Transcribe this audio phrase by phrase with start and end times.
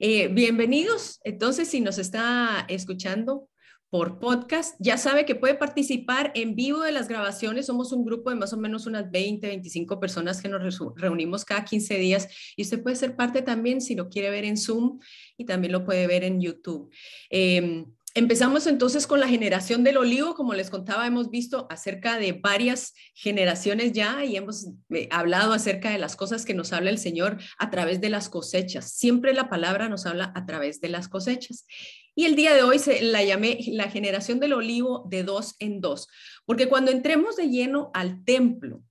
[0.00, 1.20] Eh, bienvenidos.
[1.22, 3.48] Entonces, si nos está escuchando
[3.90, 7.66] por podcast, ya sabe que puede participar en vivo de las grabaciones.
[7.66, 11.64] Somos un grupo de más o menos unas 20, 25 personas que nos reunimos cada
[11.64, 14.98] 15 días y usted puede ser parte también si lo quiere ver en Zoom
[15.36, 16.92] y también lo puede ver en YouTube.
[17.30, 17.86] Em,
[18.16, 22.94] Empezamos entonces con la generación del olivo, como les contaba, hemos visto acerca de varias
[23.12, 27.38] generaciones ya y hemos eh, hablado acerca de las cosas que nos habla el Señor
[27.58, 28.92] a través de las cosechas.
[28.92, 31.66] Siempre la palabra nos habla a través de las cosechas.
[32.14, 35.80] Y el día de hoy se la llamé la generación del olivo de dos en
[35.80, 36.06] dos,
[36.46, 38.84] porque cuando entremos de lleno al templo,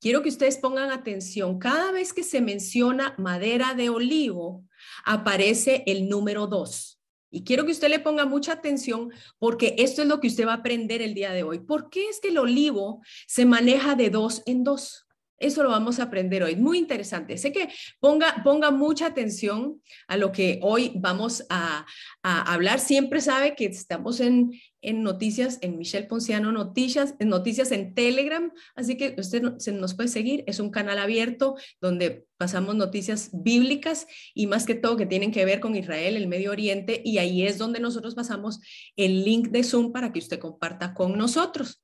[0.00, 4.64] quiero que ustedes pongan atención, cada vez que se menciona madera de olivo,
[5.04, 7.03] aparece el número dos.
[7.34, 10.52] Y quiero que usted le ponga mucha atención porque esto es lo que usted va
[10.52, 11.58] a aprender el día de hoy.
[11.58, 15.08] ¿Por qué es que el olivo se maneja de dos en dos?
[15.38, 16.56] Eso lo vamos a aprender hoy.
[16.56, 17.36] Muy interesante.
[17.38, 17.68] Sé que
[18.00, 21.86] ponga, ponga mucha atención a lo que hoy vamos a,
[22.22, 22.80] hablar.
[22.80, 28.52] Siempre sabe que estamos en, en, noticias, en Michelle Ponciano Noticias, en noticias en Telegram.
[28.74, 30.44] Así que usted se nos puede seguir.
[30.46, 35.44] Es un canal abierto donde pasamos noticias bíblicas y más que todo que tienen que
[35.44, 37.02] ver con Israel, el Medio Oriente.
[37.04, 38.60] Y ahí es donde nosotros pasamos
[38.96, 41.83] el link de Zoom para que usted comparta con nosotros.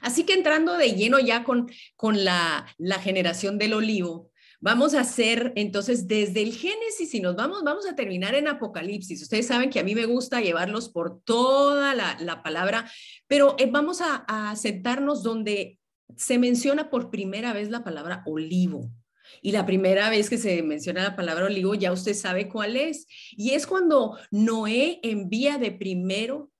[0.00, 5.00] Así que entrando de lleno ya con, con la, la generación del olivo, Vamos a
[5.00, 9.22] hacer entonces desde el Génesis y nos vamos, vamos a terminar en Apocalipsis.
[9.22, 12.90] Ustedes saben que a mí me gusta llevarlos por toda la, la palabra,
[13.28, 15.78] pero eh, vamos a, a, sentarnos donde
[16.16, 18.90] se menciona por primera vez la palabra olivo.
[19.42, 23.06] Y la primera vez que se menciona la palabra olivo, ya usted sabe cuál es.
[23.36, 26.50] Y es cuando Noé envía de primero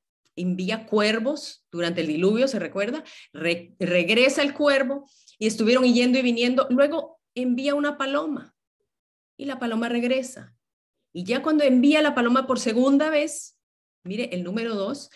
[0.40, 3.04] envía cuervos durante el diluvio, ¿se recuerda?
[3.32, 5.08] regresa el cuervo
[5.38, 6.66] y estuvieron yendo y viniendo.
[6.70, 8.54] Luego envía una paloma
[9.36, 10.54] y la paloma regresa.
[11.12, 13.58] Y ya cuando envía la paloma por segunda vez,
[14.04, 15.10] mire, el número dos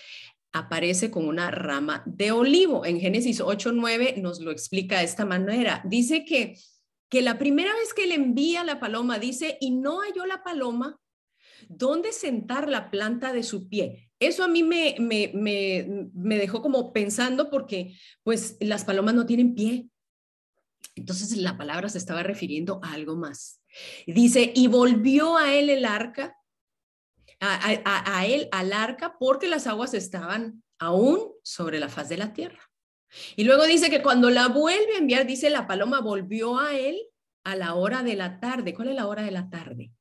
[0.53, 2.84] aparece con una rama de olivo.
[2.84, 5.83] En Génesis 8.9 nos lo explica de esta manera.
[5.84, 6.56] Dice que,
[7.09, 10.99] que la primera vez que le envía la paloma, dice, y no halló la paloma
[11.69, 14.10] dónde sentar la planta de su pie.
[14.27, 19.88] Eso a mí me, me, dejó como pensando porque pues las palomas no tienen pie.
[20.94, 23.60] Entonces la palabra se estaba refiriendo a algo más.
[24.06, 26.37] Dice, y volvió a él el arca,
[27.41, 32.33] a, a, él al arca, porque las aguas estaban aún sobre la faz de la
[32.33, 32.60] tierra.
[33.37, 36.99] Y luego dice que cuando la vuelve a enviar, dice, la paloma volvió a él
[37.44, 38.75] a la hora de la tarde.
[38.75, 39.93] ¿Cuál es la hora de la tarde?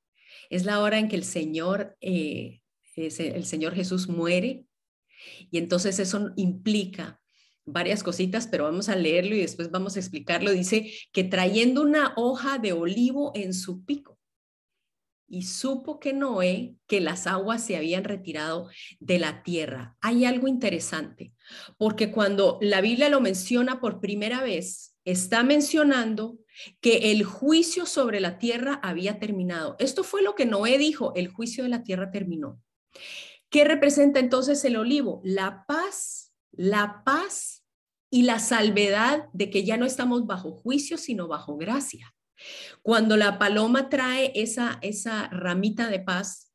[0.50, 2.61] Es la hora en que el Señor eh,
[2.96, 4.66] el Señor Jesús muere.
[5.50, 7.22] Y entonces eso implica
[7.66, 10.52] varias cositas, pero vamos a leerlo y después vamos a explicarlo.
[10.52, 14.18] Dice que trayendo una hoja de olivo en su pico.
[15.28, 18.70] Y supo que Noé, que las aguas se habían retirado
[19.00, 19.96] de la tierra.
[20.02, 21.34] Hay algo interesante,
[21.78, 26.38] porque cuando la Biblia lo menciona por primera vez, está mencionando
[26.82, 29.78] que el juicio sobre la tierra había terminado.
[29.80, 32.62] Esto fue lo que Noé dijo, el juicio de la tierra terminó.
[33.50, 35.22] ¿Qué representa entonces el olivo?
[35.24, 37.66] La paz, la paz
[38.10, 42.14] y la salvedad de que ya no estamos bajo juicio, sino bajo gracia.
[42.82, 46.54] Cuando la paloma trae esa, esa ramita de paz,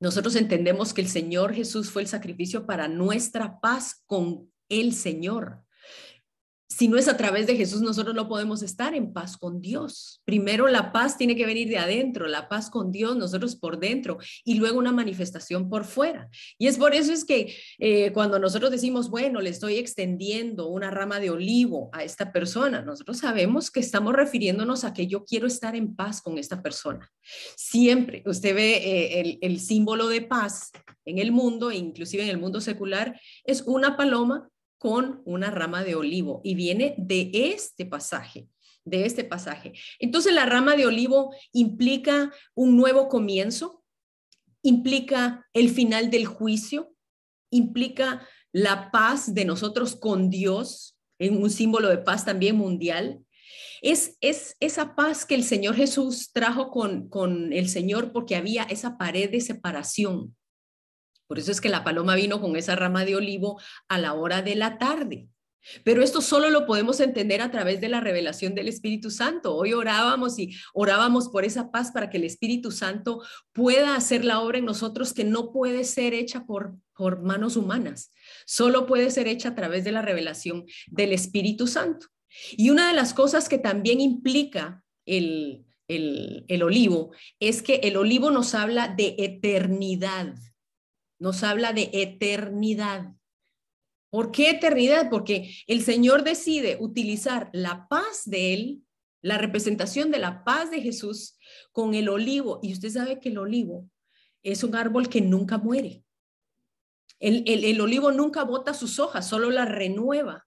[0.00, 5.65] nosotros entendemos que el Señor Jesús fue el sacrificio para nuestra paz con el Señor
[6.68, 10.20] si no es a través de Jesús, nosotros no podemos estar en paz con Dios.
[10.24, 14.18] Primero la paz tiene que venir de adentro, la paz con Dios, nosotros por dentro,
[14.44, 16.28] y luego una manifestación por fuera.
[16.58, 20.90] Y es por eso es que eh, cuando nosotros decimos, bueno, le estoy extendiendo una
[20.90, 25.46] rama de olivo a esta persona, nosotros sabemos que estamos refiriéndonos a que yo quiero
[25.46, 27.10] estar en paz con esta persona.
[27.56, 30.72] Siempre, usted ve eh, el, el símbolo de paz
[31.04, 34.48] en el mundo, inclusive en el mundo secular, es una paloma
[34.78, 38.48] con una rama de olivo y viene de este pasaje,
[38.84, 39.72] de este pasaje.
[39.98, 43.82] Entonces la rama de olivo implica un nuevo comienzo,
[44.62, 46.94] implica el final del juicio,
[47.50, 53.20] implica la paz de nosotros con Dios, en un símbolo de paz también mundial.
[53.80, 58.64] Es, es esa paz que el Señor Jesús trajo con, con el Señor porque había
[58.64, 60.36] esa pared de separación
[61.26, 64.42] por eso es que la paloma vino con esa rama de olivo a la hora
[64.42, 65.28] de la tarde.
[65.84, 69.54] Pero esto solo lo podemos entender a través de la revelación del Espíritu Santo.
[69.56, 74.40] Hoy orábamos y orábamos por esa paz para que el Espíritu Santo pueda hacer la
[74.40, 78.12] obra en nosotros que no puede ser hecha por, por manos humanas.
[78.46, 82.06] Solo puede ser hecha a través de la revelación del Espíritu Santo.
[82.52, 87.96] Y una de las cosas que también implica el, el, el olivo es que el
[87.96, 90.34] olivo nos habla de eternidad,
[91.18, 93.14] nos habla de eternidad.
[94.10, 95.10] ¿Por qué eternidad?
[95.10, 98.82] Porque el Señor decide utilizar la paz de Él,
[99.20, 101.38] la representación de la paz de Jesús
[101.72, 102.60] con el olivo.
[102.62, 103.88] Y usted sabe que el olivo
[104.42, 106.04] es un árbol que nunca muere.
[107.18, 110.45] El, el olivo nunca bota sus hojas, solo las renueva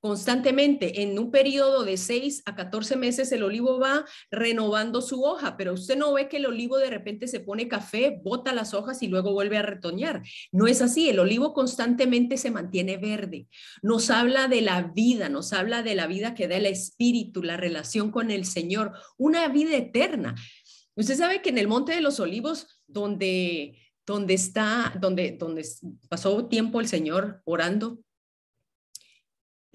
[0.00, 1.02] constantemente.
[1.02, 5.74] En un periodo de 6 a 14 meses el olivo va renovando su hoja, pero
[5.74, 9.08] usted no ve que el olivo de repente se pone café, bota las hojas y
[9.08, 10.22] luego vuelve a retoñar.
[10.52, 13.48] No es así, el olivo constantemente se mantiene verde.
[13.82, 17.56] Nos habla de la vida, nos habla de la vida que da el espíritu, la
[17.56, 20.34] relación con el Señor, una vida eterna.
[20.94, 25.66] Usted sabe que en el Monte de los Olivos, donde donde está, donde, donde
[26.08, 27.98] pasó tiempo el Señor orando,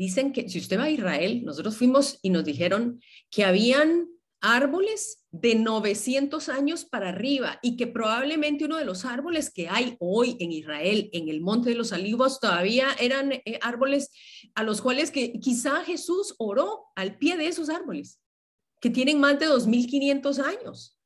[0.02, 3.00] dicen que si usted va a Israel, nosotros fuimos y nos dijeron
[3.30, 4.08] que habían
[4.42, 9.98] árboles de 900 años para arriba y que probablemente uno de los árboles que hay
[10.00, 14.10] hoy en Israel, en el Monte de los Olivos, todavía eran eh, árboles
[14.56, 18.20] a los cuales que quizá Jesús oró al pie de esos árboles,
[18.80, 20.98] que tienen más de 2500 años.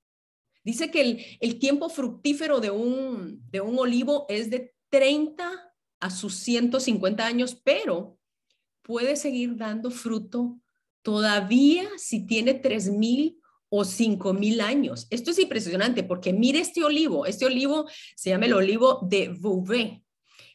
[0.64, 5.52] Dice que el, el tiempo fructífero de un, de un olivo es de 30
[6.00, 8.18] a sus 150 años, pero
[8.86, 10.60] puede seguir dando fruto
[11.02, 15.08] todavía si tiene tres mil o cinco mil años.
[15.10, 17.26] Esto es impresionante porque mire este olivo.
[17.26, 20.04] Este olivo se llama el olivo de Vouvet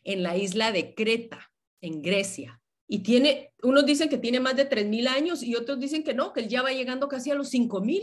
[0.04, 2.62] en la isla de Creta, en Grecia.
[2.86, 6.14] Y tiene, unos dicen que tiene más de tres mil años y otros dicen que
[6.14, 8.02] no, que él ya va llegando casi a los cinco mil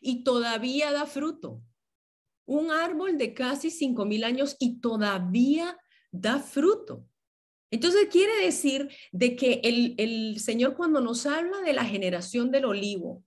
[0.00, 1.62] y todavía da fruto.
[2.46, 5.78] Un árbol de casi cinco mil años y todavía
[6.10, 7.06] da fruto.
[7.74, 13.24] Entonces quiere decir de que el, Señor cuando nos habla de la generación del olivo,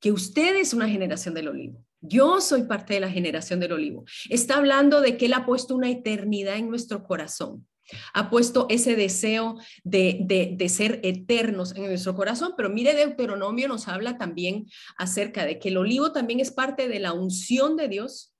[0.00, 4.06] que usted es una generación del olivo, yo soy parte de la generación del olivo,
[4.30, 7.68] está hablando de que Él ha puesto una eternidad en nuestro corazón.
[8.14, 13.68] Ha puesto ese deseo de, de, de, ser eternos en nuestro corazón, pero mire, Deuteronomio
[13.68, 14.66] nos habla también
[14.96, 18.31] acerca de que el olivo también es parte de la unción de Dios,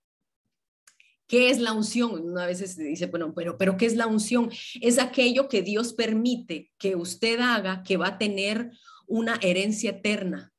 [1.27, 2.21] ¿Qué es la unción?
[2.21, 4.51] Una vez se dice, bueno, pero, pero ¿qué es la unción?
[4.81, 8.71] Es aquello que Dios permite que usted haga que va a tener
[9.07, 10.53] una herencia eterna,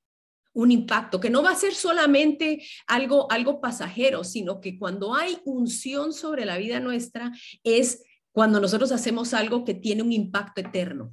[0.52, 5.38] un impacto, que no va a ser solamente algo, algo pasajero, sino que cuando hay
[5.44, 7.32] unción sobre la vida nuestra
[7.62, 8.02] es
[8.32, 11.12] cuando nosotros hacemos algo que tiene un impacto eterno.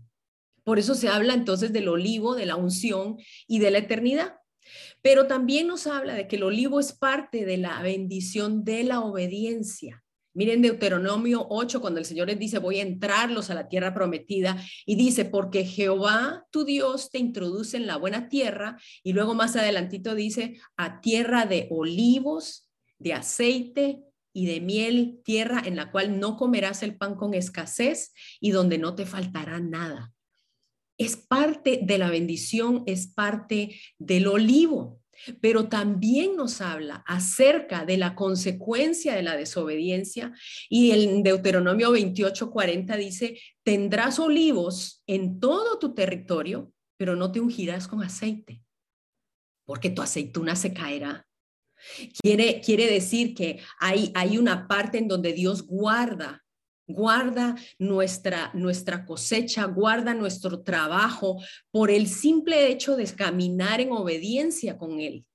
[0.63, 4.35] Por eso se habla entonces del olivo, de la unción y de la eternidad.
[5.01, 8.99] Pero también nos habla de que el olivo es parte de la bendición de la
[9.01, 10.03] obediencia.
[10.33, 14.63] Miren Deuteronomio 8, cuando el Señor les dice, voy a entrarlos a la tierra prometida,
[14.85, 19.55] y dice, porque Jehová tu Dios te introduce en la buena tierra, y luego más
[19.57, 26.19] adelantito dice, a tierra de olivos, de aceite y de miel, tierra en la cual
[26.19, 30.13] no comerás el pan con escasez y donde no te faltará nada
[31.01, 35.01] es parte de la bendición, es parte del olivo,
[35.39, 40.31] pero también nos habla acerca de la consecuencia de la desobediencia
[40.69, 47.87] y el Deuteronomio 28:40 dice, tendrás olivos en todo tu territorio, pero no te ungirás
[47.87, 48.63] con aceite,
[49.65, 51.27] porque tu aceituna se caerá.
[52.21, 56.43] Quiere, quiere decir que hay, hay una parte en donde Dios guarda
[56.93, 61.37] guarda nuestra, nuestra cosecha, guarda nuestro trabajo
[61.71, 65.25] por el simple hecho de caminar en obediencia con Él.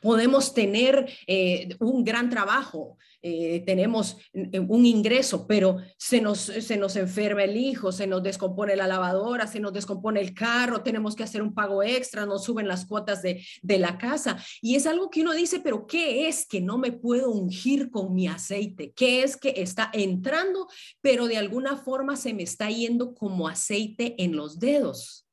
[0.00, 6.96] Podemos tener eh, un gran trabajo, eh, tenemos un ingreso, pero se nos, se nos
[6.96, 11.22] enferma el hijo, se nos descompone la lavadora, se nos descompone el carro, tenemos que
[11.22, 14.42] hacer un pago extra, nos suben las cuotas de, de la casa.
[14.62, 18.14] Y es algo que uno dice, pero ¿qué es que no me puedo ungir con
[18.14, 18.92] mi aceite?
[18.96, 20.66] ¿Qué es que está entrando,
[21.00, 25.26] pero de alguna forma se me está yendo como aceite en los dedos?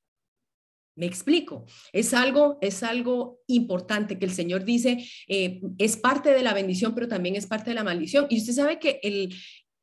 [0.98, 1.66] Me explico.
[1.94, 6.94] Es algo, es algo importante que el Señor dice, eh, es parte de la bendición,
[6.94, 8.25] pero también es parte de la maldición.
[8.30, 9.34] Y usted sabe que el,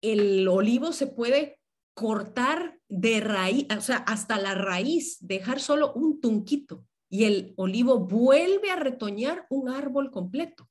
[0.03, 1.59] el olivo se puede
[1.95, 8.01] cortar de raíz, o sea, hasta la raíz, dejar solo un tunquito y el olivo
[8.01, 10.69] vuelve a retoñar un árbol completo.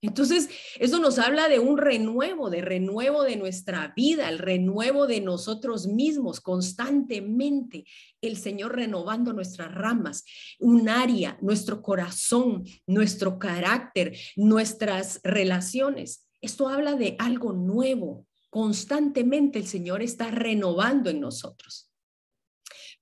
[0.00, 5.20] Entonces, eso nos habla de un renuevo, de renuevo de nuestra vida, el renuevo de
[5.20, 7.84] nosotros mismos constantemente,
[8.20, 10.24] el Señor renovando nuestras ramas,
[10.60, 16.28] un área, nuestro corazón, nuestro carácter, nuestras relaciones.
[16.40, 18.24] Esto habla de algo nuevo.
[18.50, 21.90] Constantemente el Señor está renovando en nosotros.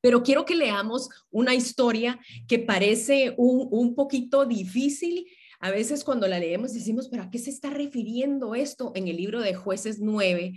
[0.01, 5.27] pero quiero que leamos una historia que parece un, un poquito difícil.
[5.61, 9.17] A veces cuando la leemos decimos, pero ¿a qué se está refiriendo esto en el
[9.17, 10.55] libro de jueces 9?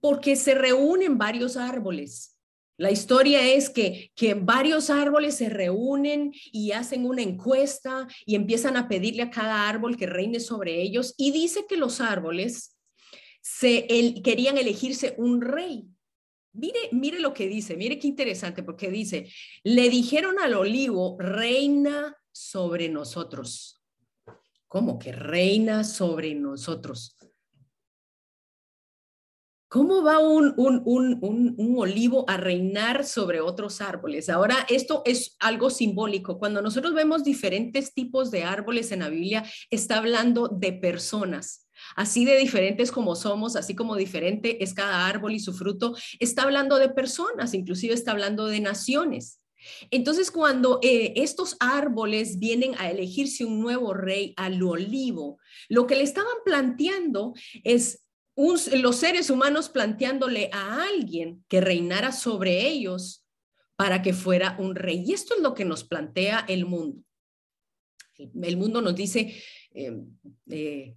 [0.00, 2.32] Porque se reúnen varios árboles
[2.78, 8.76] la historia es que, que varios árboles se reúnen y hacen una encuesta y empiezan
[8.76, 12.76] a pedirle a cada árbol que reine sobre ellos y dice que los árboles
[13.40, 13.86] se
[14.24, 15.86] querían elegirse un rey.
[16.54, 19.28] Mire, mire lo que dice, mire qué interesante, porque dice,
[19.62, 23.81] le dijeron al olivo, reina sobre nosotros.
[24.72, 27.14] ¿Cómo que reina sobre nosotros?
[29.68, 34.30] ¿Cómo va un, un, olivo a reinar sobre otros árboles?
[34.30, 36.38] Ahora, esto es algo simbólico.
[36.38, 41.68] Cuando nosotros vemos diferentes tipos de árboles en la Biblia, está hablando de personas.
[41.94, 46.44] Así de diferentes como somos, así como diferente es cada árbol y su fruto, está
[46.44, 49.41] hablando de personas, inclusive está hablando de naciones.
[49.90, 55.38] Entonces, cuando eh, estos árboles vienen a elegirse un nuevo rey al olivo,
[55.68, 58.04] lo que le estaban planteando es
[58.34, 63.26] los seres humanos planteándole a alguien que reinara sobre ellos
[63.76, 65.04] para que fuera un rey.
[65.06, 67.02] Y esto es lo que nos plantea el mundo.
[68.16, 69.34] El mundo nos dice,
[69.72, 70.06] em,
[70.48, 70.94] eh,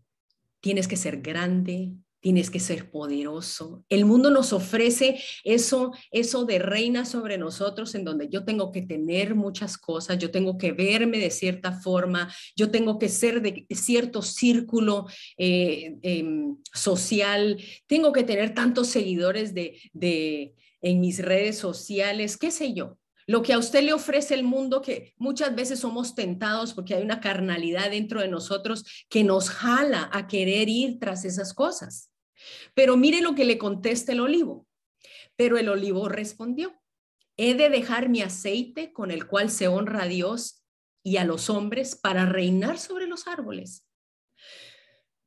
[0.59, 1.93] tienes que ser grande,
[2.25, 3.85] tienes que ser poderoso.
[3.87, 8.81] El mundo nos ofrece eso, eso de reina sobre nosotros, en donde yo tengo que
[8.81, 13.67] tener muchas cosas, yo tengo que verme de cierta forma, yo tengo que ser de
[13.69, 15.05] cierto círculo
[15.37, 22.49] eh, em, social, tengo que tener tantos seguidores de, de, en mis redes sociales, qué
[22.49, 22.97] sé yo.
[23.27, 27.03] Lo que a usted le ofrece el mundo, que muchas veces somos tentados porque hay
[27.03, 32.09] una carnalidad dentro de nosotros que nos jala a querer ir tras esas cosas.
[32.73, 34.67] Pero mire lo que le contesta el olivo.
[35.35, 36.79] Pero el olivo respondió,
[37.37, 40.63] he de dejar mi aceite con el cual se honra a Dios
[41.03, 43.85] y a los hombres para reinar sobre los árboles.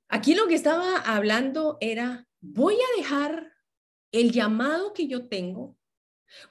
[0.09, 3.53] Aquí lo que estaba hablando era, voy a dejar
[4.11, 5.77] el llamado que yo tengo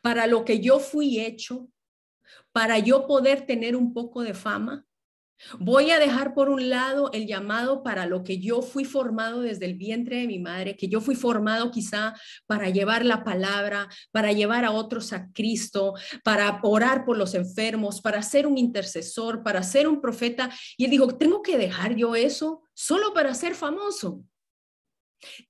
[0.01, 1.69] para lo que yo fui hecho,
[2.51, 4.86] para yo poder tener un poco de fama,
[5.59, 9.65] Voy a dejar por un lado el llamado para lo que yo fui formado desde
[9.65, 12.15] el vientre de mi madre, que yo fui formado quizá
[12.47, 18.01] para llevar la palabra, para llevar a otros a Cristo, para orar por los enfermos,
[18.01, 20.49] para ser un intercesor, para ser un profeta.
[20.75, 24.23] Y él dijo, tengo que dejar yo eso solo para ser famoso.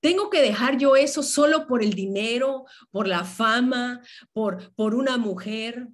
[0.00, 4.00] Tengo que dejar yo eso solo por el dinero, por la fama,
[4.32, 5.88] por, por una mujer.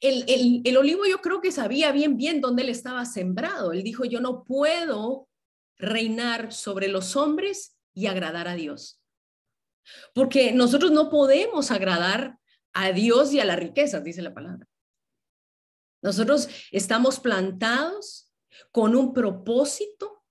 [0.00, 3.72] El, olivo yo creo que sabía bien, bien dónde él estaba sembrado.
[3.72, 5.28] Él dijo, yo no puedo
[5.78, 9.00] reinar sobre los hombres y agradar a Dios.
[10.14, 12.38] Porque nosotros no podemos agradar
[12.72, 14.66] a Dios y a la riqueza, dice la palabra.
[16.02, 18.32] Nosotros estamos plantados
[18.70, 20.24] con un propósito,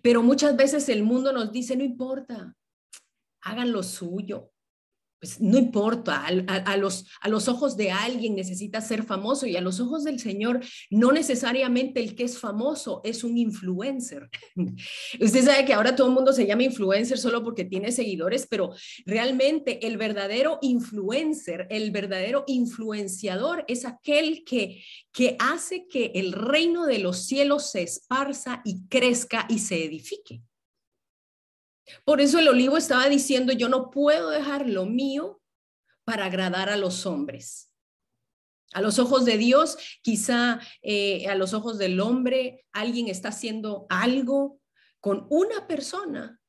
[0.00, 2.56] pero muchas veces el mundo nos dice, no importa,
[3.42, 4.51] hagan lo suyo,
[5.22, 9.60] pues no importa, a, los, a los ojos de alguien necesita ser famoso y a
[9.60, 10.58] los ojos del Señor
[10.90, 14.28] no necesariamente el que es famoso es un influencer.
[15.20, 18.74] Usted sabe que ahora todo el mundo se llama influencer solo porque tiene seguidores, pero
[19.06, 26.84] realmente el verdadero influencer, el verdadero influenciador es aquel que, que hace que el reino
[26.84, 30.42] de los cielos se esparza y crezca y se edifique.
[32.04, 35.40] Por eso el olivo estaba diciendo, yo no puedo dejar lo mío
[36.04, 37.70] para agradar a los hombres.
[38.72, 43.86] A los ojos de Dios, quizá eh, a los ojos del hombre, alguien está haciendo
[43.90, 44.60] algo
[45.00, 46.40] con una persona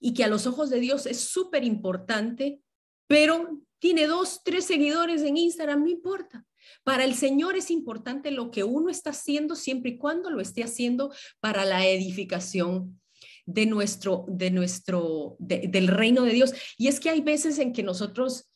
[0.00, 2.62] y que a los ojos de Dios es súper importante,
[3.06, 6.46] pero tiene dos, tres seguidores en Instagram, no importa.
[6.82, 10.62] Para el Señor es importante lo que uno está haciendo siempre y cuando lo esté
[10.62, 13.00] haciendo para la edificación
[13.48, 16.52] de nuestro, de nuestro, del reino de Dios.
[16.76, 18.52] Y es que hay veces en que nosotros,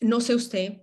[0.00, 0.78] no sé usted,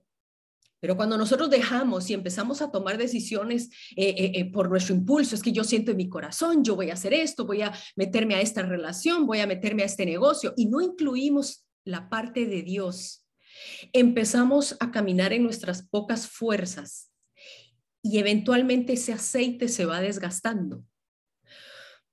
[0.79, 5.35] pero cuando nosotros dejamos y empezamos a tomar decisiones eh, eh, eh, por nuestro impulso,
[5.35, 8.35] es que yo siento en mi corazón, yo voy a hacer esto, voy a meterme
[8.35, 12.61] a esta relación, voy a meterme a este negocio y no incluimos la parte de
[12.61, 13.25] Dios,
[13.93, 17.11] empezamos a caminar en nuestras pocas fuerzas
[18.03, 20.83] y eventualmente ese aceite se va desgastando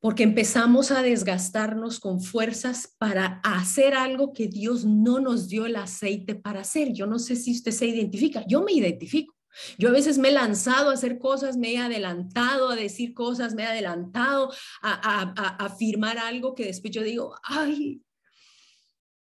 [0.01, 5.77] porque empezamos a desgastarnos con fuerzas para hacer algo que Dios no nos dio el
[5.77, 6.93] aceite para hacer.
[6.93, 9.35] Yo no sé si usted se identifica, yo me identifico.
[9.79, 13.55] Yo a veces me he lanzado a hacer cosas, me he adelantado a decir cosas,
[13.55, 18.03] me he adelantado a, afirmar algo que después yo digo, ay,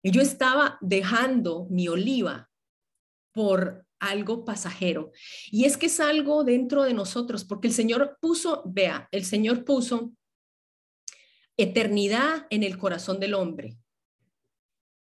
[0.02, 2.50] yo estaba dejando mi oliva
[3.33, 5.11] por algo pasajero.
[5.50, 9.64] Y es que es algo dentro de nosotros, porque el Señor puso, vea, el Señor
[9.64, 10.12] puso
[11.56, 13.78] eternidad en el corazón del hombre,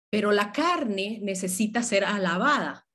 [0.09, 2.87] pero la carne necesita ser alabada.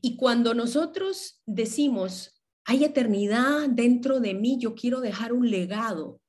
[0.00, 6.20] Y cuando nosotros decimos, hay eternidad dentro de mí, yo quiero dejar un legado,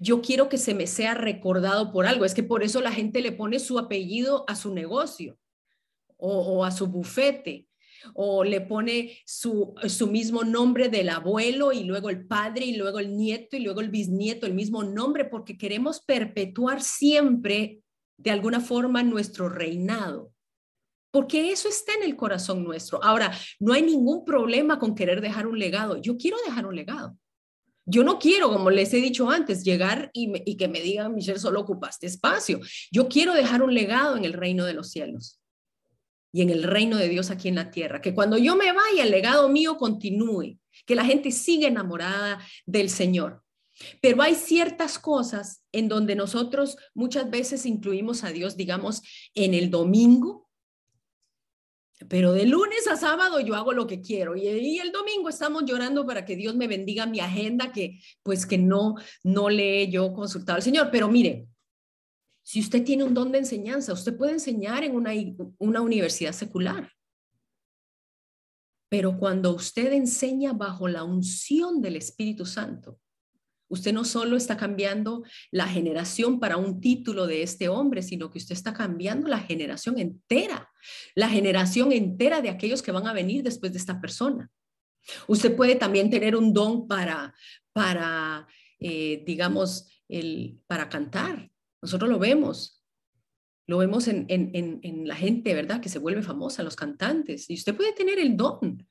[0.00, 3.20] yo quiero que se me sea recordado por algo, es que por eso la gente
[3.20, 5.38] le pone su apellido a su negocio
[6.16, 7.66] o, a su bufete
[8.14, 12.98] o le pone su, su, mismo nombre del abuelo y luego el padre y luego
[12.98, 17.80] el nieto y luego el bisnieto, el mismo nombre, porque queremos perpetuar siempre
[18.16, 20.32] de alguna forma nuestro reinado.
[21.10, 23.02] Porque eso está en el corazón nuestro.
[23.02, 25.96] Ahora, no hay ningún problema con querer dejar un legado.
[25.96, 27.16] Yo quiero dejar un legado.
[27.84, 31.40] Yo no quiero, como les he dicho antes, llegar y, y que me digan, Michelle,
[31.40, 32.60] solo ocupaste espacio.
[32.92, 35.39] Yo quiero dejar un legado en el reino de los cielos
[36.32, 38.00] y en el reino de Dios aquí en la tierra.
[38.00, 42.90] Que cuando yo me vaya, el legado mío continúe, que la gente siga enamorada del
[42.90, 43.42] Señor.
[44.02, 49.02] Pero hay ciertas cosas en donde nosotros muchas veces incluimos a Dios, digamos,
[49.34, 50.50] en el domingo,
[52.08, 56.06] pero de lunes a sábado yo hago lo que quiero y, el domingo estamos llorando
[56.06, 60.56] para que Dios me bendiga mi agenda que pues que no no le yo consultado
[60.56, 61.46] al Señor, pero mire,
[62.50, 65.12] si usted tiene un don de enseñanza, usted puede enseñar en una,
[65.58, 66.90] una universidad secular.
[68.88, 72.98] Pero cuando usted enseña bajo la unción del Espíritu Santo,
[73.68, 78.38] usted no solo está cambiando la generación para un título de este hombre, sino que
[78.38, 80.68] usted está cambiando la generación entera,
[81.14, 84.50] la generación entera de aquellos que van a venir después de esta persona.
[85.28, 87.32] Usted puede también tener un don para,
[87.72, 88.48] para
[88.80, 91.48] eh, digamos, el, para cantar.
[91.82, 92.82] Nosotros lo vemos,
[93.66, 94.26] lo vemos en,
[95.06, 95.80] la gente, ¿verdad?
[95.80, 97.48] Que se vuelve famosa, los cantantes.
[97.48, 98.86] Y usted puede tener el don,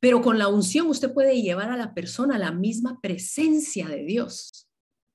[0.00, 4.04] pero con la unción usted puede llevar a la persona a la misma presencia de
[4.04, 4.68] Dios.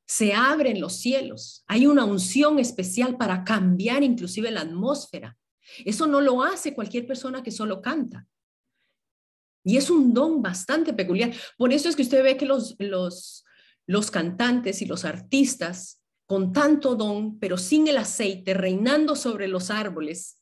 [0.05, 1.63] Se abren los cielos.
[1.67, 5.37] Hay una unción especial para cambiar inclusive la atmósfera.
[5.85, 8.27] Eso no lo hace cualquier persona que solo canta.
[9.63, 11.33] Y es un don bastante peculiar.
[11.57, 12.75] Por eso es que usted ve que los,
[14.11, 16.00] cantantes y los artistas
[16.31, 20.41] con tanto don, pero sin el aceite, reinando sobre los árboles,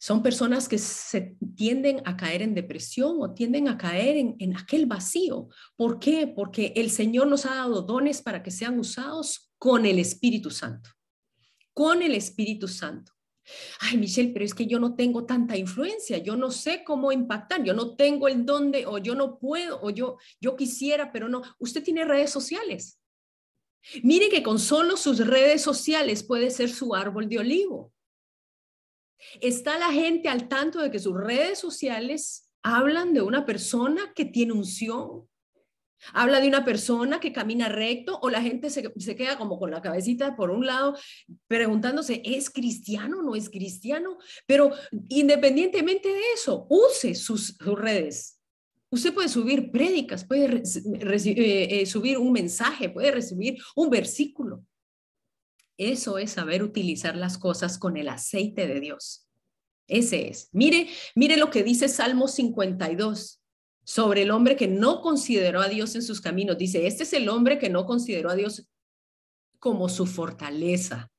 [0.00, 4.56] son personas que se tienden a caer en depresión o tienden a caer en, en,
[4.56, 5.46] aquel vacío.
[5.76, 6.26] ¿Por qué?
[6.26, 10.90] Porque el Señor nos ha dado dones para que sean usados con el Espíritu Santo.
[11.72, 13.12] Con el Espíritu Santo.
[13.78, 17.62] Ay, Michelle, pero es que yo no tengo tanta influencia, yo no sé cómo impactar,
[17.62, 21.28] yo no tengo el don de, o yo no puedo, o yo, yo quisiera, pero
[21.28, 21.42] no.
[21.60, 22.97] Usted tiene redes sociales.
[24.02, 27.92] Mire que con solo sus redes sociales puede ser su árbol de olivo.
[29.40, 34.24] Está la gente al tanto de que sus redes sociales hablan de una persona que
[34.24, 35.28] tiene unción,
[36.12, 39.82] habla de una persona que camina recto o la gente se, queda como con la
[39.82, 40.96] cabecita por un lado
[41.48, 44.18] preguntándose, ¿es cristiano o no es cristiano?
[44.46, 44.70] Pero
[45.08, 48.37] independientemente de eso, use sus redes.
[48.90, 54.64] Usted puede subir prédicas, puede eh, eh, subir un mensaje, puede recibir un versículo.
[55.76, 59.28] Eso es saber utilizar las cosas con el aceite de Dios.
[59.86, 60.48] Ese es.
[60.52, 63.40] Mire, mire lo que dice Salmo 52
[63.84, 66.58] sobre el hombre que no consideró a Dios en sus caminos.
[66.58, 68.68] Dice, este es el hombre que no consideró a Dios
[69.58, 71.10] como su fortaleza,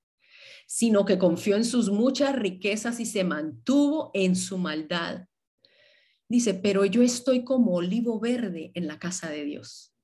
[0.67, 5.28] sino que confió en sus muchas riquezas y se mantuvo en su maldad.
[6.29, 9.95] Dice, pero yo estoy como olivo verde en la casa de Dios.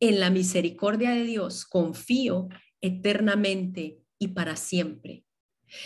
[0.00, 2.48] En la misericordia de Dios confío
[2.80, 5.24] eternamente y para siempre.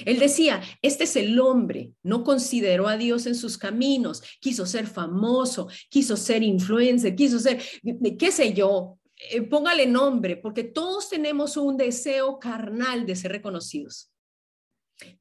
[0.04, 4.86] Él decía, este es el hombre, no consideró a Dios en sus caminos, quiso ser
[4.86, 7.60] famoso, quiso ser influencer, quiso ser,
[8.16, 14.11] qué sé yo, eh, póngale nombre, porque todos tenemos un deseo carnal de ser reconocidos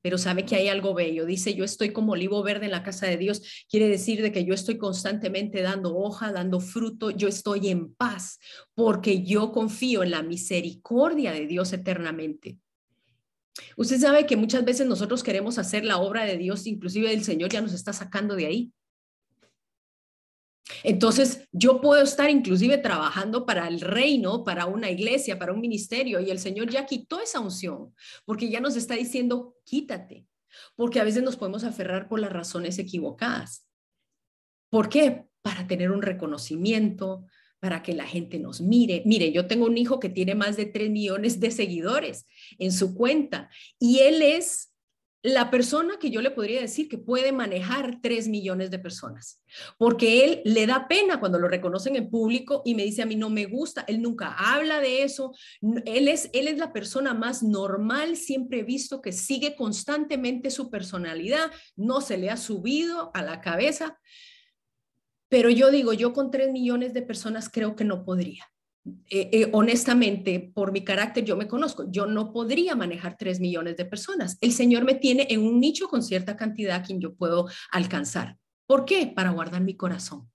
[0.01, 1.25] pero sabe que hay algo bello.
[1.25, 3.65] Dice, yo estoy como olivo verde en la casa de Dios.
[3.69, 7.11] Quiere decir de que yo estoy constantemente dando hoja, dando fruto.
[7.11, 8.39] Yo estoy en paz
[8.73, 12.57] porque yo confío en la misericordia de Dios eternamente.
[13.77, 17.51] Usted sabe que muchas veces nosotros queremos hacer la obra de Dios, inclusive el Señor
[17.51, 18.71] ya nos está sacando de ahí.
[20.83, 26.19] Entonces, yo puedo estar inclusive trabajando para el reino, para una iglesia, para un ministerio,
[26.19, 27.93] y el Señor ya quitó esa unción,
[28.25, 30.25] porque ya nos está diciendo, quítate,
[30.75, 33.67] porque a veces nos podemos aferrar por las razones equivocadas.
[34.69, 35.25] ¿Por qué?
[35.41, 37.25] Para tener un reconocimiento,
[37.61, 39.03] para que la gente nos mire.
[39.05, 42.25] Mire, yo tengo un hijo que tiene más de 3 millones de seguidores
[42.57, 44.70] en su cuenta y él es
[45.23, 49.41] la persona que yo le podría decir que puede manejar tres millones de personas,
[49.77, 53.15] porque él le da pena cuando lo reconocen en público y me dice a mí
[53.15, 55.33] no me gusta, él nunca habla de eso,
[55.85, 60.71] él es, él es la persona más normal, siempre he visto que sigue constantemente su
[60.71, 63.99] personalidad, no se le ha subido a la cabeza,
[65.29, 68.51] pero yo digo, yo con tres millones de personas creo que no podría.
[68.83, 73.77] Eh, eh, honestamente, por mi carácter, yo me conozco, yo no podría manejar tres millones
[73.77, 74.37] de personas.
[74.41, 78.37] El Señor me tiene en un nicho con cierta cantidad a quien yo puedo alcanzar.
[78.65, 79.07] ¿Por qué?
[79.07, 80.31] Para guardar mi corazón.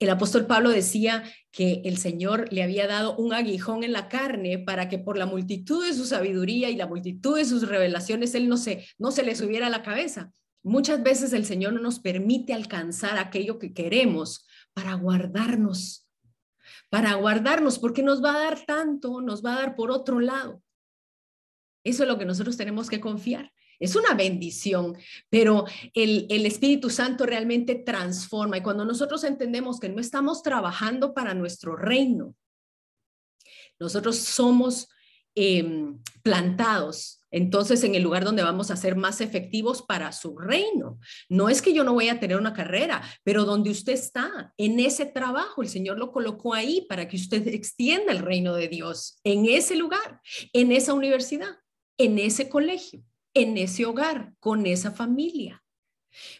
[0.00, 1.22] El apóstol Pablo decía
[1.52, 5.26] que el Señor le había dado un aguijón en la carne para que por la
[5.26, 9.22] multitud de su sabiduría y la multitud de sus revelaciones él no se, no se
[9.22, 10.32] le subiera a la cabeza.
[10.64, 14.44] Muchas veces el Señor no nos permite alcanzar aquello que queremos
[14.74, 16.08] para guardarnos
[16.90, 20.62] para guardarnos, porque nos va a dar tanto, nos va a dar por otro lado.
[21.84, 23.52] Eso es lo que nosotros tenemos que confiar.
[23.80, 24.96] Es una bendición,
[25.28, 28.58] pero el, el, Espíritu Santo realmente transforma.
[28.58, 32.36] Y cuando nosotros entendemos que no estamos trabajando para nuestro reino,
[33.80, 34.88] nosotros somos
[35.34, 41.00] Em, plantados, entonces en el lugar donde vamos a ser más efectivos para su reino.
[41.28, 44.78] No es que yo no voy a tener una carrera, pero donde usted está, en
[44.78, 49.18] ese trabajo, el Señor lo colocó ahí para que usted extienda el reino de Dios,
[49.24, 50.20] en ese lugar,
[50.52, 51.56] en esa universidad,
[51.96, 55.62] en ese colegio, en ese hogar, con esa familia.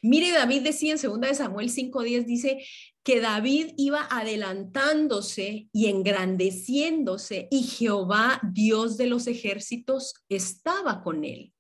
[0.02, 2.64] Mire, David decía en 2 Samuel 5:10, dice,
[3.02, 11.52] que David iba adelantándose y engrandeciéndose y Jehová, Dios de los ejércitos, estaba con él.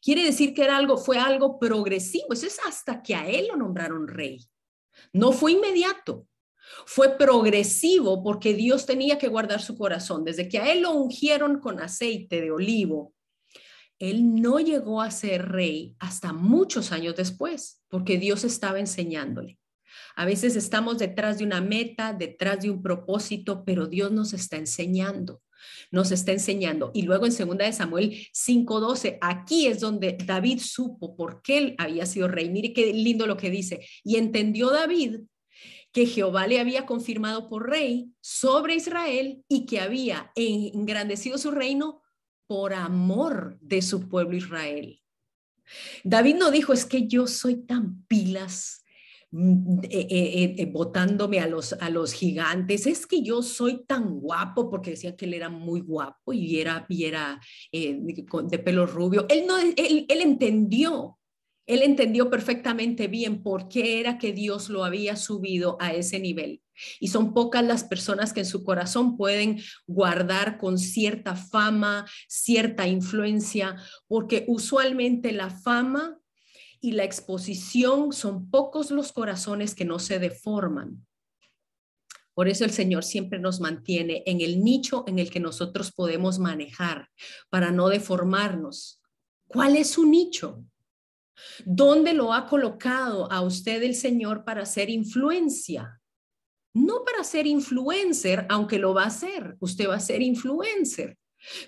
[0.00, 2.32] Quiere decir que era algo, fue algo progresivo.
[2.32, 4.46] Eso es hasta que a él lo nombraron rey.
[5.12, 6.28] No fue inmediato.
[6.84, 10.24] Fue progresivo porque Dios tenía que guardar su corazón.
[10.24, 13.14] Desde que a él lo ungieron con aceite de olivo,
[13.98, 19.58] él no llegó a ser rey hasta muchos años después, porque Dios estaba enseñándole.
[20.14, 24.56] A veces estamos detrás de una meta, detrás de un propósito, pero Dios nos está
[24.56, 25.42] enseñando
[25.90, 26.90] nos está enseñando.
[26.94, 31.74] Y luego en segunda de Samuel 5:12, aquí es donde David supo por qué él
[31.78, 32.50] había sido rey.
[32.50, 33.86] Mire qué lindo lo que dice.
[34.04, 35.20] Y entendió David
[35.92, 42.02] que Jehová le había confirmado por rey sobre Israel y que había engrandecido su reino
[42.46, 45.00] por amor de su pueblo Israel.
[46.04, 48.84] David no dijo, es que yo soy tan pilas,
[49.32, 54.70] eh, eh, eh, botándome a los, a los gigantes, es que yo soy tan guapo,
[54.70, 57.40] porque decía que él era muy guapo y era, y era
[57.72, 59.26] de pelo rubio.
[59.28, 61.18] Él, no, él, él entendió,
[61.66, 66.62] él entendió perfectamente bien por qué era que Dios lo había subido a ese nivel.
[67.00, 72.86] Y son pocas las personas que en su corazón pueden guardar con cierta fama, cierta
[72.86, 76.20] influencia, porque usualmente la fama
[76.86, 81.04] y la exposición son pocos los corazones que no se deforman.
[82.32, 86.38] Por eso el Señor siempre nos mantiene en el nicho en el que nosotros podemos
[86.38, 87.08] manejar
[87.50, 89.02] para no deformarnos.
[89.48, 90.64] ¿Cuál es su nicho?
[91.64, 96.00] ¿Dónde lo ha colocado a usted el Señor para hacer influencia?
[96.72, 99.56] No para ser influencer, aunque lo va a hacer.
[99.58, 101.18] Usted va a ser influencer.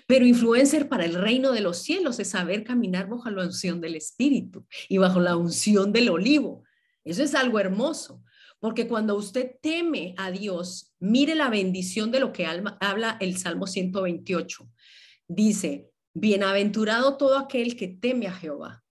[0.07, 3.95] Pero influencer para el reino de los cielos es saber caminar bajo la unción del
[3.95, 6.63] Espíritu y bajo la unción del olivo.
[7.03, 8.23] Eso es algo hermoso,
[8.59, 13.67] porque cuando usted teme a Dios, mire la bendición de lo que habla el Salmo
[13.67, 14.69] 128.
[15.27, 18.83] Dice, bienaventurado todo aquel que teme a Jehová,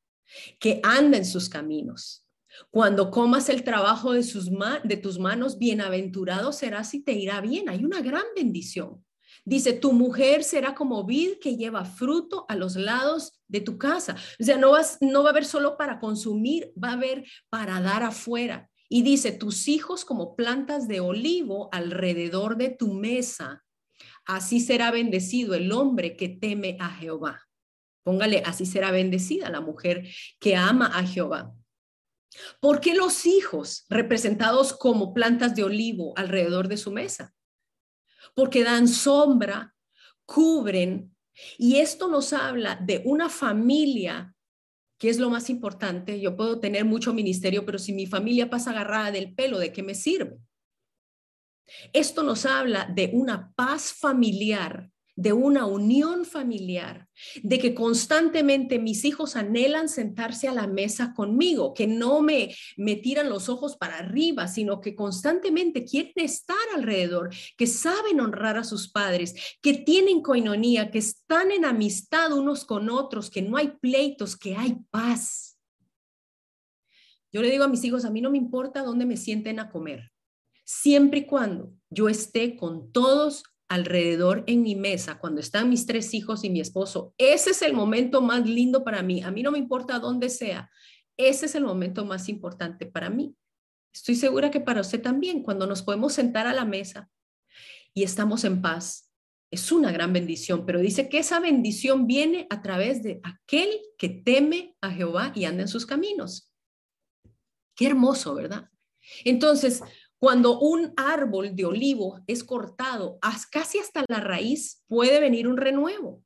[0.59, 2.25] que anda en sus caminos.
[2.71, 4.51] Cuando comas el trabajo de, sus
[4.85, 7.69] de tus manos, bienaventurado serás y te irá bien.
[7.69, 9.05] Hay una gran bendición.
[9.49, 14.15] Dice, tu mujer será como vid que lleva fruto a los lados de tu casa.
[14.39, 17.81] O sea, no, vas, no va a haber solo para consumir, va a haber para
[17.81, 18.69] dar afuera.
[18.91, 23.65] Y dice, tus hijos como plantas de olivo alrededor de tu mesa.
[24.27, 27.41] Así será bendecido el hombre que teme a Jehová.
[28.03, 30.07] Póngale, así será bendecida la mujer
[30.41, 31.55] que ama a Jehová.
[32.61, 37.33] ¿Por qué los hijos representados como plantas de olivo alrededor de su mesa?
[38.35, 39.75] Porque dan sombra,
[40.25, 41.15] cubren.
[41.57, 44.35] Y esto nos habla de una familia,
[44.99, 46.21] que es lo más importante.
[46.21, 49.83] Yo puedo tener mucho ministerio, pero si mi familia pasa agarrada del pelo, ¿de qué
[49.83, 50.39] me sirve?
[51.93, 57.09] Esto nos habla de una paz familiar de una unión familiar,
[57.43, 62.95] de que constantemente mis hijos anhelan sentarse a la mesa conmigo, que no me, me
[62.95, 68.63] tiran los ojos para arriba, sino que constantemente quieren estar alrededor, que saben honrar a
[68.63, 73.73] sus padres, que tienen coinonía, que están en amistad unos con otros, que no hay
[73.81, 75.59] pleitos, que hay paz.
[77.33, 79.69] Yo le digo a mis hijos, a mí no me importa dónde me sienten a
[79.69, 80.13] comer,
[80.65, 86.15] siempre y cuando yo esté con todos alrededor en mi mesa, cuando están mis tres
[86.15, 89.23] hijos y mi esposo, ese es el momento más lindo para mí.
[89.23, 90.71] A mí no me importa dónde sea,
[91.17, 93.35] ese es el momento más importante para mí.
[93.93, 97.11] Estoy segura que para usted también, cuando nos podemos sentar a la mesa
[97.93, 99.13] y estamos en paz,
[99.51, 104.09] es una gran bendición, pero dice que esa bendición viene a través de aquel que
[104.09, 106.53] teme a Jehová y anda en sus caminos.
[107.75, 108.69] Qué hermoso, ¿verdad?
[109.25, 109.83] Entonces,
[110.19, 113.19] cuando un árbol de olivo es cortado
[113.51, 116.25] casi hasta la raíz, puede venir un renuevo.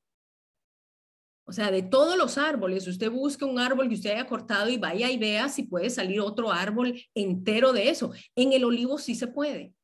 [1.45, 4.79] O sea, de todos los árboles, usted busque un árbol que usted haya cortado y
[4.79, 8.13] vaya y vea si puede salir otro árbol entero de eso.
[8.35, 9.75] En el olivo sí se puede.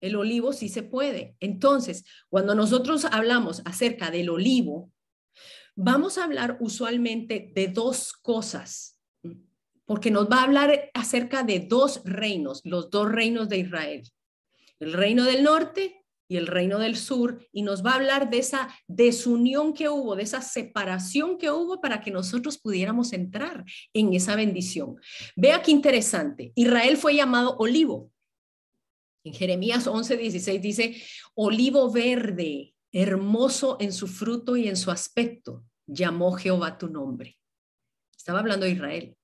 [0.00, 1.36] El olivo sí se puede.
[1.38, 4.90] Entonces, cuando nosotros hablamos acerca del olivo,
[5.76, 8.99] vamos a hablar usualmente de dos cosas
[9.90, 14.08] porque nos va a hablar acerca de dos reinos, los dos reinos de Israel,
[14.78, 18.38] el reino del norte y el reino del sur, y nos va a hablar de
[18.38, 24.14] esa desunión que hubo, de esa separación que hubo para que nosotros pudiéramos entrar en
[24.14, 24.94] esa bendición.
[25.34, 28.12] Vea qué interesante, Israel fue llamado olivo.
[29.24, 31.02] En Jeremías 11, 16 dice,
[31.34, 37.36] olivo verde, hermoso en su fruto y en su aspecto, llamó Jehová tu nombre.
[38.16, 39.16] Estaba hablando de Israel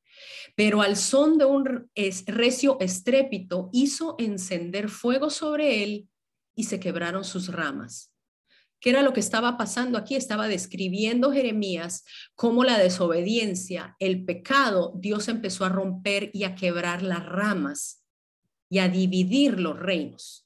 [0.56, 1.90] pero al son de un
[2.26, 6.08] recio estrépito hizo encender fuego sobre él
[6.56, 8.10] y se quebraron sus ramas.
[8.80, 10.16] ¿Qué era lo que estaba pasando aquí?
[10.16, 17.02] Estaba describiendo Jeremías cómo la desobediencia, el pecado, Dios empezó a romper y a quebrar
[17.02, 18.02] las ramas
[18.70, 20.45] y a dividir los reinos.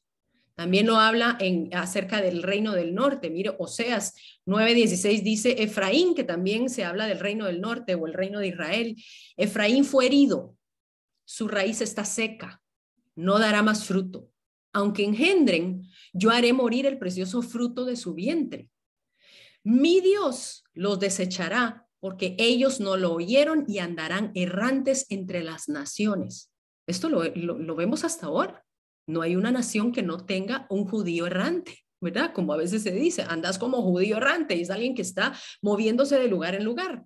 [0.61, 3.31] También lo habla en, acerca del reino del norte.
[3.31, 4.13] Mire, Oseas
[4.45, 8.49] 9:16 dice Efraín, que también se habla del reino del norte o el reino de
[8.49, 8.95] Israel.
[9.39, 10.55] Efraín fue herido,
[11.25, 12.63] su raíz está seca,
[13.17, 14.29] no dará más fruto.
[14.75, 18.69] Aunque engendren, yo haré morir el precioso fruto de su vientre.
[19.65, 26.53] Mi Dios los desechará porque ellos no lo oyeron y andarán errantes entre las naciones.
[26.87, 28.63] Esto lo, lo vemos hasta ahora.
[29.11, 32.33] No hay una nación que no tenga un judío errante, ¿verdad?
[32.33, 36.19] Como a veces se dice, andas como judío errante y es alguien que está moviéndose
[36.19, 37.05] de lugar en lugar.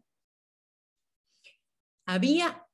[2.07, 2.65] Había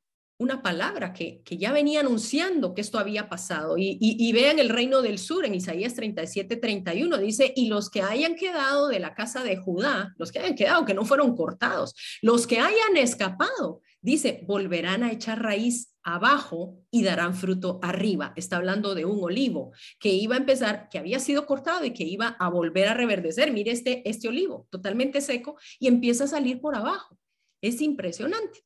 [0.40, 3.77] una palabra que, ya venía anunciando que esto había pasado.
[3.77, 8.35] Y, vean el reino del sur en Isaías 37, 31, dice, y los que hayan
[8.37, 12.47] quedado de la casa de Judá, los que hayan quedado, que no fueron cortados, los
[12.47, 18.33] que hayan escapado, dice, volverán a echar raíz abajo y darán fruto arriba.
[18.37, 22.05] Está hablando de un olivo que iba a empezar, que había sido cortado y que
[22.05, 23.53] iba a volver a reverdecer.
[23.53, 27.19] Mire este, este olivo, totalmente seco, y empieza a salir por abajo.
[27.61, 28.61] Es impresionante.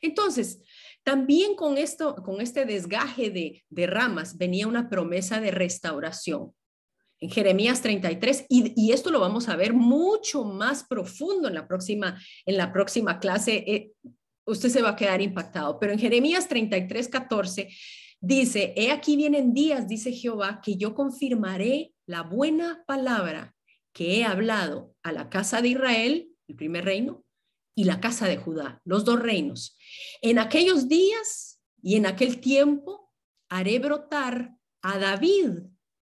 [0.00, 0.62] Entonces,
[1.02, 6.54] también con esto, con este desgaje de, de ramas, venía una promesa de restauración.
[7.22, 11.68] En Jeremías 33, y, y, esto lo vamos a ver mucho más profundo en la
[11.68, 13.56] próxima, en la próxima clase.
[13.66, 13.92] Eh,
[14.44, 15.78] usted se va a quedar impactado.
[15.78, 17.68] Pero en Jeremías 33, 14
[18.20, 23.54] dice, he aquí vienen días, dice Jehová, que yo confirmaré la buena palabra
[23.92, 27.24] que he hablado a la casa de Israel, el primer reino,
[27.74, 29.76] y la casa de Judá, los dos reinos.
[30.22, 33.10] En aquellos días y en aquel tiempo
[33.48, 35.60] haré brotar a David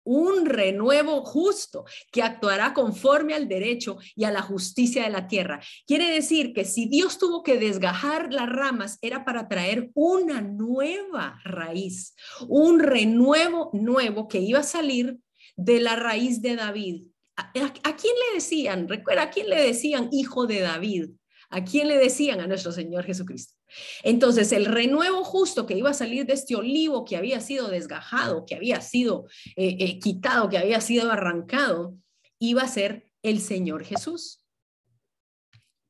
[0.05, 5.61] un renuevo justo que actuará conforme al derecho y a la justicia de la tierra.
[5.87, 11.41] Quiere decir que si Dios tuvo que desgajar las ramas, era para traer una nueva
[11.45, 12.15] raíz,
[12.49, 15.19] un renuevo nuevo que iba a salir
[15.57, 17.05] de la raíz de David.
[17.37, 18.89] ¿A, quién le decían?
[18.89, 21.11] Recuerda, ¿a quién le decían hijo de David?
[21.49, 22.41] ¿A quién le decían?
[22.41, 23.55] A nuestro Señor Jesucristo.
[24.03, 28.45] Entonces, el renuevo justo que iba a salir de este olivo que había sido desgajado,
[28.47, 31.97] que había sido eh, eh, quitado, que había sido arrancado,
[32.39, 34.45] iba a ser el Señor Jesús.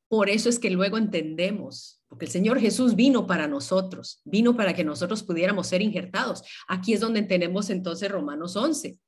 [0.08, 4.74] Por eso es que luego entendemos, porque el Señor Jesús vino para nosotros, vino para
[4.74, 6.42] que nosotros pudiéramos ser injertados.
[6.66, 8.98] Aquí es donde tenemos entonces Romanos 11,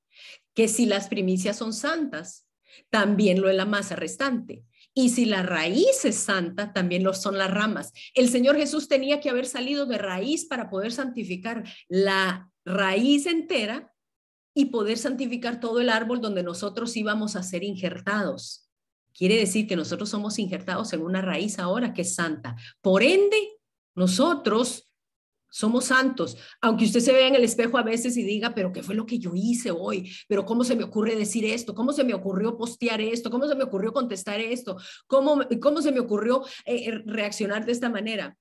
[0.55, 2.47] que si las primicias son santas,
[2.91, 4.63] también lo es la masa restante.
[4.95, 7.93] Y si la raíz es santa, también lo son las ramas.
[8.15, 13.93] El Señor Jesús tenía que haber salido de raíz para poder santificar la raíz entera
[14.55, 18.69] y poder santificar todo el árbol donde nosotros íbamos a ser injertados.
[19.15, 22.57] Quiere decir que nosotros somos injertados en una raíz ahora que es santa.
[22.81, 23.59] Por ende,
[23.95, 24.92] nosotros
[25.53, 26.39] somos santos.
[26.63, 29.05] Aunque usted se vea en el espejo a veces y diga, pero ¿qué fue lo
[29.05, 30.11] que yo hice hoy?
[30.27, 31.75] Pero ¿cómo se me ocurre decir esto?
[31.75, 33.31] ¿Cómo se me ocurrió postear esto?
[33.31, 34.79] ¿Cómo se me ocurrió contestar esto?
[35.07, 38.37] ¿Cómo, cómo se me ocurrió eh, eh, reaccionar de esta manera?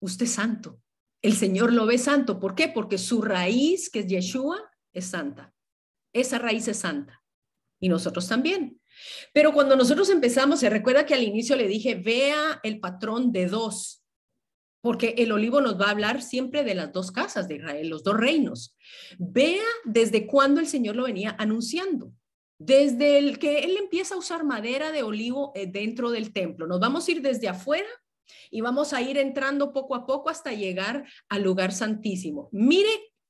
[0.00, 0.80] Usted es santo.
[1.22, 2.40] El Señor lo ve santo.
[2.40, 2.68] ¿Por qué?
[2.68, 4.58] Porque su raíz, que es Yeshua,
[4.92, 5.54] es santa.
[6.12, 7.22] Esa raíz es santa.
[7.78, 8.80] Y nosotros también.
[9.32, 13.46] Pero cuando nosotros empezamos, se recuerda que al inicio le dije, vea el patrón de
[13.46, 14.02] dos
[14.80, 18.02] porque el olivo nos va a hablar siempre de las dos casas de Israel, los
[18.02, 18.76] dos reinos.
[19.18, 22.12] Vea desde cuándo el Señor lo venía anunciando.
[22.58, 26.66] Desde el que Él empieza a usar madera de olivo eh, dentro del templo.
[26.66, 27.88] Nos vamos a ir desde afuera
[28.50, 32.48] y vamos a ir entrando poco a poco hasta llegar al lugar santísimo.
[32.52, 32.88] Mire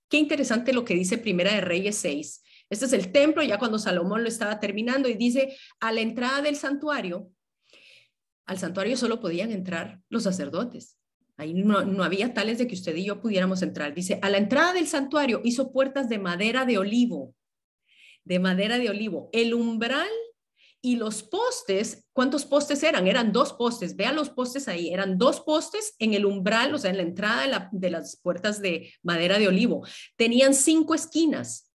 [0.08, 2.42] qué interesante lo que dice Primera de Reyes 6.
[2.68, 6.42] Este es el templo, ya cuando Salomón lo estaba terminando, y dice, a la entrada
[6.42, 7.30] del santuario,
[8.46, 10.95] al santuario solo podían entrar los sacerdotes.
[11.38, 13.94] Ahí no, había tales de que usted y yo pudiéramos entrar.
[13.94, 17.34] Dice, a la entrada del santuario hizo puertas de madera de olivo,
[18.24, 19.28] de madera de olivo.
[19.32, 20.08] El umbral
[20.80, 23.06] y los postes, ¿cuántos postes eran?
[23.06, 23.96] Eran dos postes.
[23.96, 24.88] Vea los postes ahí.
[24.94, 28.94] Eran dos postes en el umbral, o sea, en la entrada de las puertas de
[29.02, 29.86] madera de olivo.
[30.16, 31.70] Tenían cinco esquinas.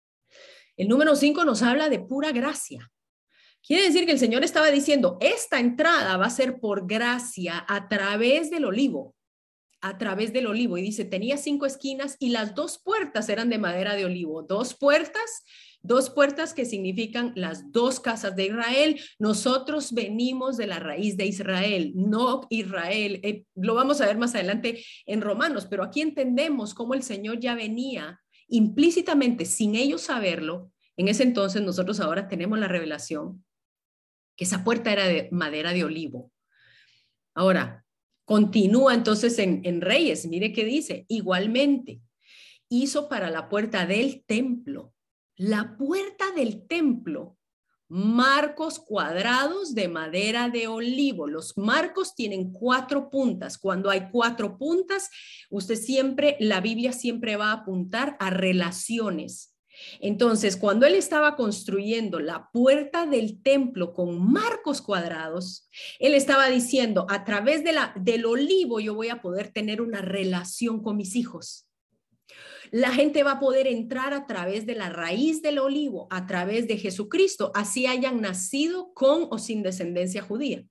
[0.75, 2.91] El número cinco nos habla de pura gracia.
[3.61, 7.87] Quiere decir que el Señor estaba diciendo, esta entrada va a ser por gracia a
[7.87, 9.13] través del olivo
[9.81, 13.57] a través del olivo y dice, tenía cinco esquinas y las dos puertas eran de
[13.57, 14.43] madera de olivo.
[14.43, 15.43] Dos puertas,
[15.81, 19.01] dos puertas que significan las dos casas de Israel.
[19.17, 23.19] Nosotros venimos de la raíz de Israel, no Israel.
[23.23, 27.39] Eh, lo vamos a ver más adelante en Romanos, pero aquí entendemos cómo el Señor
[27.39, 30.71] ya venía implícitamente, sin ellos saberlo.
[30.95, 33.43] En ese entonces nosotros ahora tenemos la revelación
[34.35, 36.31] que esa puerta era de madera de olivo.
[37.33, 37.80] Ahora,
[38.31, 41.99] Continúa entonces en, Reyes, mire qué dice, igualmente
[42.69, 44.93] hizo para la puerta del templo,
[45.35, 47.37] la puerta del templo,
[47.89, 51.27] marcos cuadrados de madera de olivo.
[51.27, 53.57] Los marcos tienen cuatro puntas.
[53.57, 55.09] Cuando hay cuatro puntas,
[55.49, 59.50] usted siempre, la Biblia siempre va a apuntar a relaciones.
[59.99, 67.05] Entonces, cuando él estaba construyendo la puerta del templo con marcos cuadrados, él estaba diciendo,
[67.09, 71.15] a través de la, del olivo yo voy a poder tener una relación con mis
[71.15, 71.67] hijos.
[72.71, 76.67] La gente va a poder entrar a través de la raíz del olivo, a través
[76.67, 80.63] de Jesucristo, así hayan nacido con o sin descendencia judía.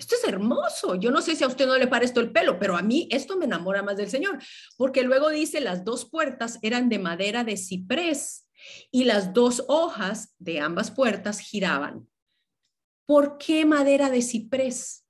[0.00, 0.94] Esto es hermoso.
[0.94, 3.06] Yo no sé si a usted no le parece esto el pelo, pero a mí
[3.10, 4.38] esto me enamora más del Señor,
[4.78, 8.48] porque luego dice las dos puertas eran de madera de ciprés
[8.90, 12.08] y las dos hojas de ambas puertas giraban.
[13.04, 15.04] ¿Por qué madera de ciprés?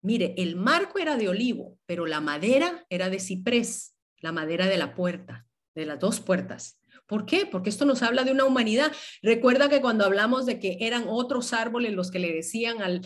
[0.00, 4.78] Mire, el marco era de olivo, pero la madera era de ciprés, la madera de
[4.78, 6.80] la puerta, de las dos puertas.
[7.08, 7.46] ¿Por qué?
[7.46, 8.92] Porque esto nos habla de una humanidad.
[9.22, 13.00] Recuerda que cuando hablamos de que eran otros árboles los que le decían al,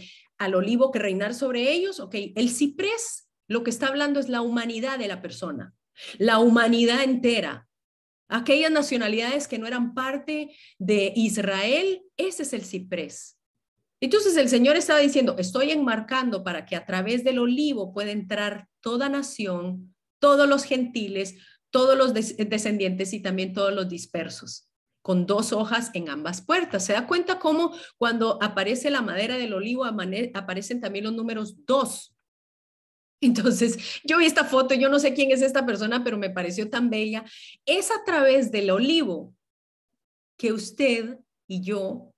[0.44, 4.40] al olivo que reinar sobre ellos, ok, el ciprés lo que está hablando es la
[4.40, 5.74] humanidad de la persona,
[6.18, 7.68] la humanidad entera.
[8.28, 13.38] Aquellas nacionalidades que no eran parte de Israel, ese es el ciprés.
[14.00, 18.68] Entonces el Señor estaba diciendo, estoy enmarcando para que a través del olivo pueda entrar
[18.81, 21.37] toda nación, todos los gentiles,
[21.70, 24.71] todos los descendientes y también todos los dispersos
[25.02, 26.84] con dos hojas en ambas puertas.
[26.84, 32.14] ¿Se da cuenta cómo cuando aparece la madera del olivo aparecen también los números dos?
[33.20, 36.68] Entonces, yo vi esta foto, yo no sé quién es esta persona, pero me pareció
[36.68, 37.24] tan bella.
[37.64, 39.34] Es a través del olivo
[40.36, 42.12] que usted y yo,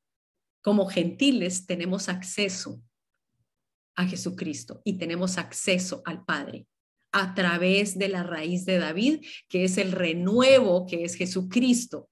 [0.63, 2.81] como gentiles, tenemos acceso
[3.97, 6.67] a Jesucristo y tenemos acceso al Padre
[7.13, 12.09] a través de la raíz de David, que es el renuevo, que es Jesucristo.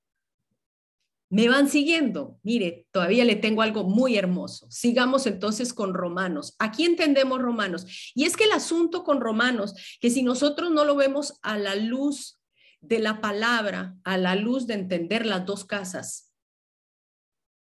[1.32, 2.38] ¿Me van siguiendo?
[2.42, 4.70] Mire, todavía le tengo algo muy hermoso.
[4.70, 6.54] Sigamos entonces con Romanos.
[6.58, 8.12] Aquí entendemos Romanos.
[8.14, 11.74] Y es que el asunto con Romanos, que si nosotros no lo vemos a la
[11.74, 12.38] luz
[12.82, 16.34] de la palabra, a la luz de entender las dos casas,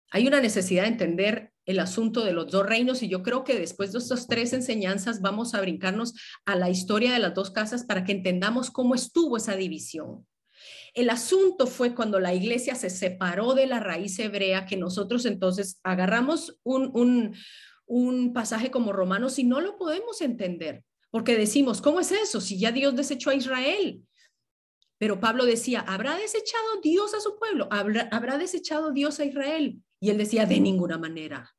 [0.09, 3.57] hay una necesidad de entender el asunto de los dos reinos y yo creo que
[3.57, 7.85] después de estas tres enseñanzas vamos a brincarnos a la historia de las dos casas
[7.85, 10.25] para que entendamos cómo estuvo esa división.
[10.93, 15.79] El asunto fue cuando la iglesia se separó de la raíz hebrea, que nosotros entonces
[15.83, 17.33] agarramos un,
[18.33, 22.71] pasaje como Romanos y no lo podemos entender, porque decimos, ¿cómo es eso si ya
[22.71, 24.01] Dios desechó a Israel?
[24.97, 27.67] Pero Pablo decía, ¿habrá desechado Dios a su pueblo?
[27.71, 29.81] ¿Habrá, ¿Habrá desechado Dios a Israel?
[29.99, 31.55] Y él decía, de ninguna manera.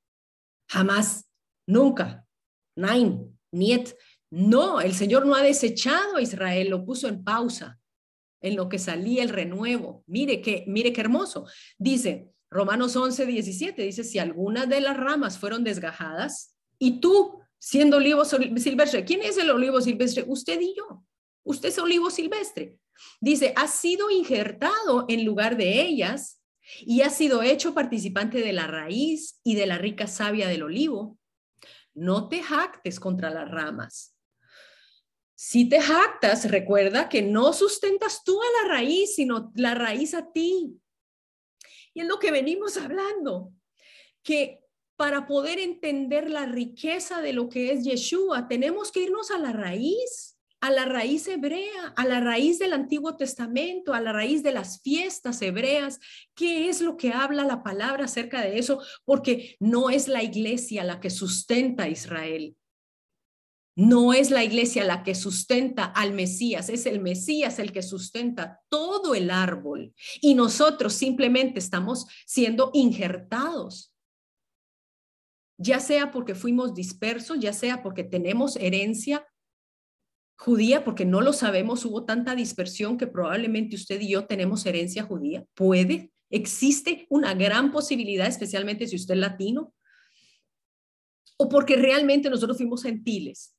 [0.70, 1.28] Jamás,
[1.66, 2.26] nunca.
[2.76, 3.95] Nein, niet.
[4.30, 7.82] No, el Señor no ha desechado a Israel, lo puso en pausa
[8.43, 10.05] en lo que salía el renuevo.
[10.07, 11.47] Mire qué, mire qué hermoso.
[11.78, 17.97] Dice Romanos 11, 17, dice, si algunas de las ramas fueron desgajadas y tú, siendo
[17.97, 20.24] olivo silvestre, ¿quién es el olivo silvestre?
[20.26, 21.05] Usted y yo.
[21.45, 22.76] Usted es olivo silvestre.
[23.20, 26.40] Dice, ha sido injertado en lugar de ellas
[26.80, 31.18] y ha sido hecho participante de la raíz y de la rica savia del olivo.
[31.95, 34.14] No te jactes contra las ramas.
[35.45, 40.30] Si te jactas, recuerda que no sustentas tú a la raíz, sino la raíz a
[40.30, 40.80] ti.
[41.93, 43.53] Y es lo que venimos hablando,
[44.22, 44.61] que
[44.95, 49.53] para poder entender la riqueza de lo que es Yeshua, tenemos que irnos a la
[49.53, 54.53] raíz, a la raíz hebrea, a la raíz del Antiguo Testamento, a la raíz de
[54.53, 55.99] las fiestas hebreas.
[56.36, 58.80] ¿Qué es lo que habla la palabra acerca de eso?
[59.05, 62.55] Porque no es la iglesia la que sustenta a Israel.
[63.75, 68.61] No es la iglesia la que sustenta al Mesías, es el Mesías el que sustenta
[68.68, 73.95] todo el árbol y nosotros simplemente estamos siendo injertados.
[75.57, 79.27] Ya sea porque fuimos dispersos, ya sea porque tenemos herencia
[80.37, 85.05] judía, porque no lo sabemos, hubo tanta dispersión que probablemente usted y yo tenemos herencia
[85.05, 85.47] judía.
[85.55, 89.73] Puede, existe una gran posibilidad, especialmente si usted es latino,
[91.39, 93.57] o porque realmente nosotros fuimos gentiles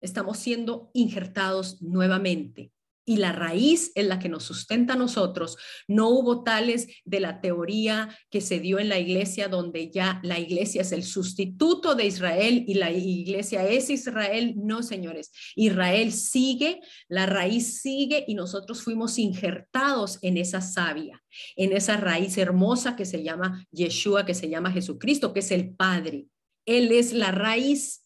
[0.00, 2.72] estamos siendo injertados nuevamente.
[3.08, 5.56] Y la raíz es la que nos sustenta a nosotros.
[5.86, 10.38] No hubo tales de la teoría que se dio en la iglesia, donde ya la
[10.38, 14.56] iglesia es el sustituto de Israel y la iglesia es Israel.
[14.58, 15.32] No, señores.
[15.56, 21.22] Israel sigue, la raíz sigue y nosotros fuimos injertados en esa savia,
[21.56, 25.74] en esa raíz hermosa que se llama Yeshua, que se llama Jesucristo, que es el
[25.74, 26.26] Padre.
[26.66, 28.02] Él es la raíz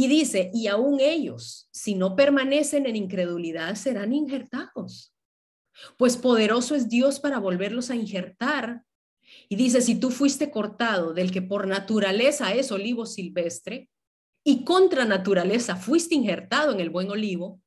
[0.00, 5.14] y dice, y aún ellos, si no permanecen en incredulidad, serán injertados.
[5.98, 8.82] Pues poderoso es Dios para volverlos a injertar.
[9.50, 13.90] Y dice, si tú fuiste cortado del que por naturaleza es olivo silvestre,
[14.42, 17.60] y contra naturaleza fuiste injertado en el buen olivo,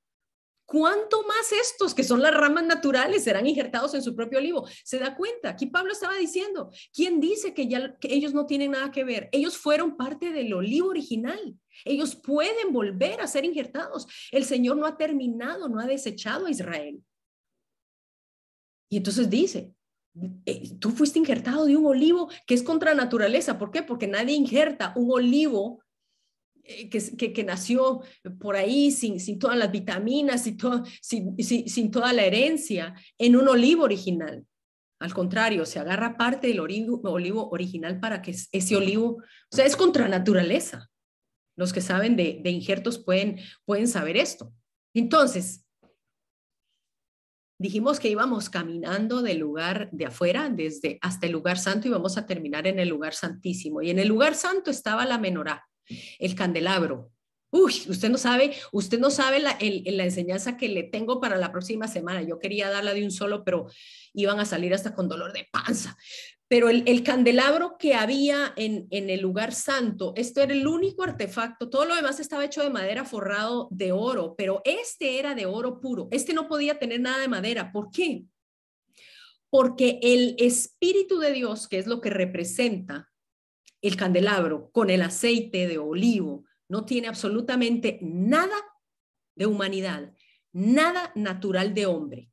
[0.65, 4.65] ¿Cuánto más estos, que son las ramas naturales, serán injertados en su propio olivo?
[4.83, 8.89] Se da cuenta, aquí Pablo estaba diciendo, ¿quién dice que, ya, ellos no tienen nada
[8.89, 9.29] que ver?
[9.33, 11.59] Ellos fueron parte del olivo original.
[11.85, 14.07] Ellos pueden volver a ser injertados.
[14.31, 17.03] El Señor no ha terminado, no ha desechado a Israel.
[18.89, 19.73] Y entonces dice,
[20.45, 23.57] eh, tú fuiste injertado de un olivo que es contra naturaleza.
[23.57, 23.81] ¿Por qué?
[23.81, 25.83] Porque nadie injerta un olivo
[26.63, 28.01] eh, que, que, nació
[28.39, 33.47] por ahí sin, sin todas las vitaminas, todo, sin, sin, toda la herencia, en un
[33.47, 34.45] olivo original.
[34.99, 39.17] Al contrario, se agarra parte del olivo, olivo original para que ese olivo,
[39.51, 40.89] o sea, es contra naturaleza.
[41.55, 44.53] Los que saben de, injertos pueden, pueden saber esto.
[44.93, 45.65] Entonces,
[47.59, 52.17] dijimos que íbamos caminando del lugar de afuera, desde hasta el lugar santo, y vamos
[52.17, 53.81] a terminar en el lugar santísimo.
[53.81, 55.67] Y en el lugar santo estaba la menorá
[56.19, 57.11] el candelabro.
[57.51, 61.51] Uy, usted no sabe, usted no sabe la, la, enseñanza que le tengo para la
[61.51, 62.23] próxima semana.
[62.23, 63.67] Yo quería darla de un solo, pero
[64.13, 65.95] iban a salir hasta con dolor de panza.
[66.47, 71.69] Pero el, candelabro que había en, en, el lugar santo, esto era el único artefacto,
[71.69, 75.79] todo lo demás estaba hecho de madera forrado de oro, pero este era de oro
[75.79, 76.09] puro.
[76.11, 77.71] Este no podía tener nada de madera.
[77.71, 78.25] ¿Por qué?
[79.49, 83.09] Porque el Espíritu de Dios, que es lo que representa
[83.83, 88.55] el candelabro con el aceite de olivo no tiene absolutamente nada
[89.35, 90.13] de humanidad,
[90.53, 92.31] nada natural de hombre.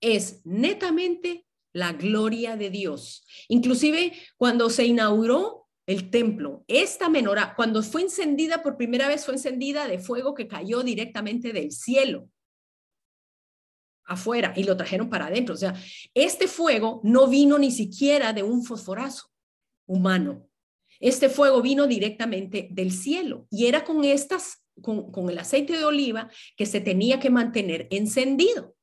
[0.00, 1.43] Es netamente
[1.74, 3.26] la gloria de Dios.
[3.48, 9.34] Inclusive cuando se inauguró el templo, esta menorá, cuando fue encendida por primera vez, fue
[9.34, 12.30] encendida de fuego que cayó directamente del cielo
[14.06, 15.54] afuera y lo trajeron para adentro.
[15.54, 15.74] O sea,
[16.14, 19.30] este fuego no vino ni siquiera de un fosforazo
[19.86, 20.48] humano.
[21.00, 26.30] Este fuego vino directamente del cielo y era con estas, con, el aceite de oliva
[26.56, 28.73] que se tenía que mantener encendido.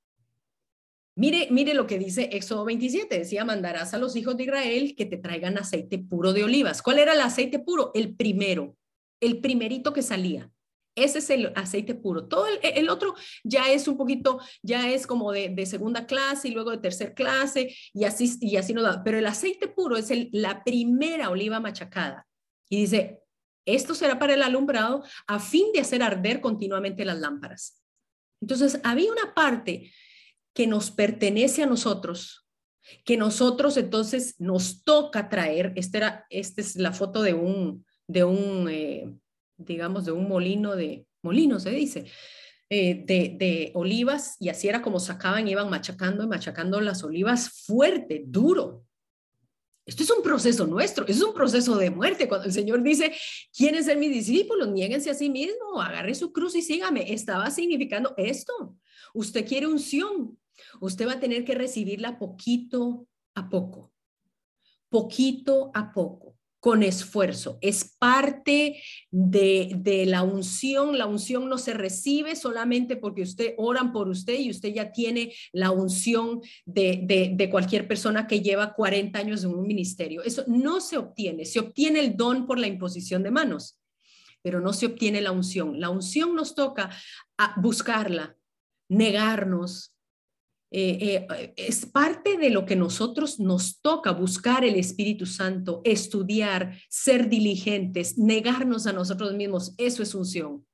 [1.16, 5.06] Mire, mire lo que dice Éxodo 27, decía, mandarás a los hijos de Israel que
[5.06, 6.82] te traigan aceite puro de olivas.
[6.82, 7.92] ¿Cuál era el aceite puro?
[7.94, 8.78] El primero,
[9.20, 10.50] el primerito que salía.
[10.96, 12.28] Ese es el aceite puro.
[12.28, 16.72] Todo el, otro ya es un poquito, ya es como de, segunda clase y luego
[16.72, 19.02] de tercera clase y así, y así no da.
[19.04, 22.28] Pero el aceite puro es la primera oliva machacada.
[22.70, 23.20] Y dice,
[23.66, 27.82] esto será para el alumbrado a fin de hacer arder continuamente las lámparas.
[28.42, 29.92] Entonces, había una parte
[30.54, 32.48] que nos pertenece a nosotros,
[33.06, 38.24] que nosotros entonces nos toca traer, esta, era, esta es la foto de un, de
[38.24, 39.14] un eh,
[39.66, 42.06] digamos, de un molino de, molino se dice,
[42.70, 47.64] eh, de, de, olivas, y así era como sacaban, iban machacando y machacando las olivas
[47.66, 48.86] fuerte, duro.
[49.86, 52.28] Esto es un proceso nuestro, es un proceso de muerte.
[52.28, 53.14] Cuando el Señor dice,
[53.52, 54.70] ¿quieren ser mis discípulos?
[54.70, 57.12] Niéguense a sí mismo, agarre su cruz y sígame.
[57.12, 58.78] Estaba significando esto.
[59.14, 60.38] Usted quiere unción,
[60.80, 63.92] usted va a tener que recibirla poquito a poco,
[64.90, 66.32] poquito a poco
[66.62, 67.58] con esfuerzo.
[67.60, 70.98] Es parte de, la unción.
[70.98, 75.34] La unción no se recibe solamente porque usted oran por usted y usted ya tiene
[75.52, 80.22] la unción de, de cualquier persona que lleva 40 años en un ministerio.
[80.24, 81.46] Eso no se obtiene.
[81.46, 83.80] Se obtiene el don por la imposición de manos,
[84.44, 85.80] pero no se obtiene la unción.
[85.80, 86.92] La unción nos toca
[87.40, 88.38] a buscarla,
[88.88, 89.96] negarnos,
[90.74, 96.78] eh, eh, es parte de lo que nosotros nos toca buscar el Espíritu Santo, estudiar,
[96.90, 99.76] ser diligentes, negarnos a nosotros mismos.
[99.78, 100.66] Eso es unción.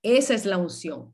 [0.00, 1.12] Esa es la unción.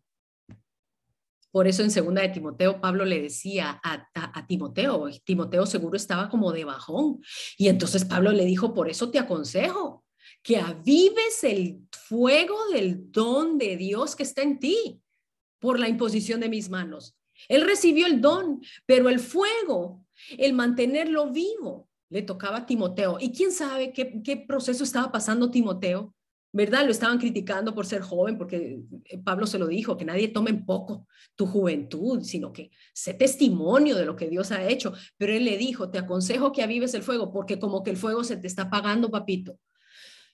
[1.51, 6.29] Por eso en segunda de Timoteo, Pablo le decía a, a, Timoteo, Timoteo seguro estaba
[6.29, 7.23] como de bajón.
[7.57, 10.05] Y entonces Pablo le dijo, por eso te aconsejo
[10.43, 15.01] que avives el fuego del don de Dios que está en ti
[15.59, 17.17] por la imposición de mis manos.
[17.49, 20.05] Él recibió el don, pero el fuego,
[20.37, 23.19] el mantenerlo vivo, le tocaba a Timoteo.
[23.21, 26.15] Y quién sabe qué, proceso estaba pasando Timoteo,
[26.53, 26.85] ¿verdad?
[26.85, 30.51] Lo estaban criticando por ser joven, porque eh, Pablo se lo dijo, que nadie tome
[30.51, 34.93] en poco tu juventud, sino que sé testimonio de lo que Dios ha hecho.
[35.17, 38.25] Pero él le dijo, te aconsejo que avives el fuego, porque como que el fuego
[38.25, 39.59] se te está apagando, papito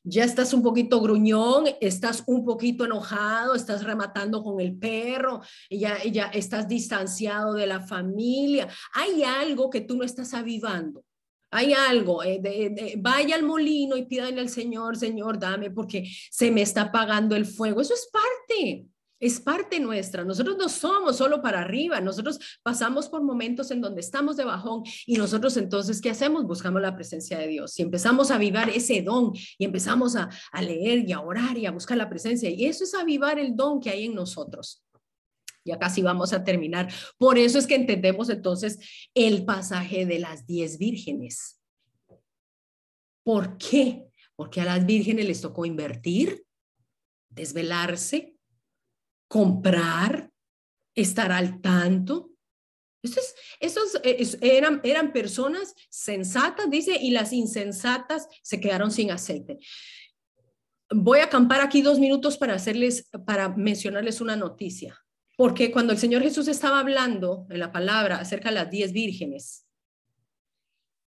[0.06, 6.02] ya estás un poquito gruñón, estás un poquito enojado, estás rematando con el perro, ya,
[6.04, 8.68] ya estás distanciado de la familia.
[8.94, 11.04] Hay algo que tú no estás avivando.
[11.50, 16.62] Hay algo, eh, vaya al molino y pídale al Señor, Señor, dame porque se me
[16.62, 17.80] está apagando el fuego.
[17.80, 18.86] Eso es parte
[19.18, 20.24] es parte nuestra.
[20.24, 24.82] Nosotros no somos solo para arriba, nosotros pasamos por momentos en donde estamos de bajón
[25.06, 26.44] y nosotros entonces, ¿qué hacemos?
[26.44, 30.62] Buscamos la presencia de Dios y empezamos a avivar ese don y empezamos a, a
[30.62, 32.50] leer y a orar y a buscar la presencia.
[32.50, 34.82] Y eso es avivar el don que hay en nosotros.
[35.64, 36.92] Ya casi vamos a terminar.
[37.18, 38.78] Por eso es que entendemos entonces
[39.14, 41.60] el pasaje de las diez vírgenes.
[43.24, 44.04] ¿Por qué?
[44.36, 46.44] Porque a las vírgenes les tocó invertir,
[47.30, 48.35] desvelarse,
[49.28, 50.30] comprar,
[50.94, 52.30] estar al tanto.
[53.60, 59.58] Estos, eh, eran, eran personas sensatas, dice, y las insensatas se quedaron sin aceite.
[60.90, 64.98] Voy a acampar aquí dos minutos para hacerles, para mencionarles una noticia.
[65.36, 69.66] Porque cuando el Señor Jesús estaba hablando en la palabra acerca de las diez vírgenes,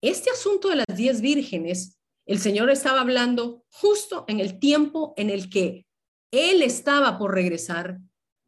[0.01, 5.29] este asunto de las diez vírgenes, el Señor estaba hablando justo en el tiempo en
[5.29, 5.87] el que
[6.31, 7.99] Él estaba por regresar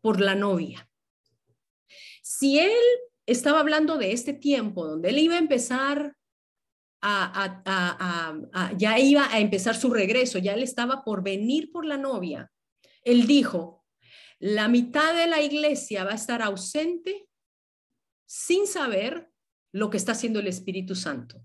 [0.02, 0.90] por la novia.
[2.22, 2.72] Si él
[3.26, 6.16] estaba hablando de este tiempo donde él iba a empezar
[7.02, 12.52] a, ya iba a empezar su regreso, ya él estaba por venir por la novia,
[13.04, 13.86] él dijo,
[14.40, 17.28] la mitad de la iglesia va a estar ausente
[18.28, 19.32] sin saber
[19.74, 21.44] lo que está haciendo el Espíritu Santo.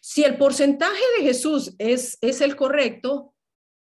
[0.00, 3.34] Si el porcentaje de Jesús es, es el correcto,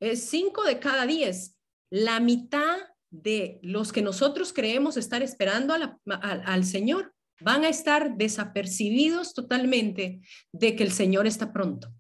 [0.01, 1.57] es cinco de cada diez.
[1.91, 2.78] La mitad
[3.11, 10.20] de los que nosotros creemos estar esperando al Señor van a estar desapercibidos totalmente
[10.52, 11.92] de que el Señor está pronto.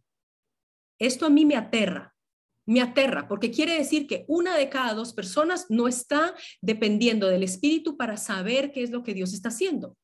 [0.98, 2.14] Esto a mí me aterra,
[2.66, 7.42] me aterra, porque quiere decir que una de cada dos personas no está dependiendo del
[7.42, 9.96] Espíritu para saber qué es lo que Dios está haciendo.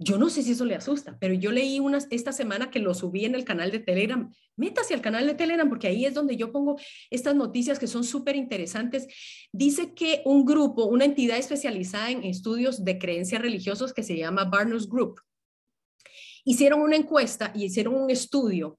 [0.00, 2.94] Yo no sé si eso le asusta, pero yo leí unas, esta semana que lo
[2.94, 4.32] subí en el canal de Telegram.
[4.56, 6.78] Métase al canal de Telegram porque ahí es donde yo pongo
[7.10, 9.08] estas noticias que son súper interesantes.
[9.52, 14.44] Dice que un grupo, una entidad especializada en estudios de creencias religiosas que se llama
[14.44, 15.20] Barnes Group,
[16.44, 18.78] hicieron una encuesta y hicieron un estudio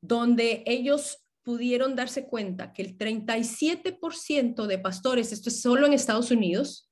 [0.00, 6.30] donde ellos pudieron darse cuenta que el 37% de pastores, esto es solo en Estados
[6.30, 6.88] Unidos,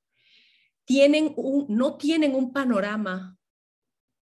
[0.85, 3.37] tienen un, no tienen un panorama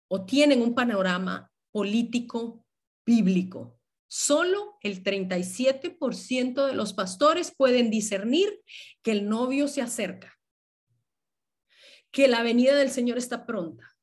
[0.08, 2.64] o tienen un panorama político
[3.04, 3.78] bíblico.
[4.06, 8.62] Solo el 37% de los pastores pueden discernir
[9.02, 10.38] que el novio se acerca,
[12.12, 13.93] que la venida del Señor está pronta.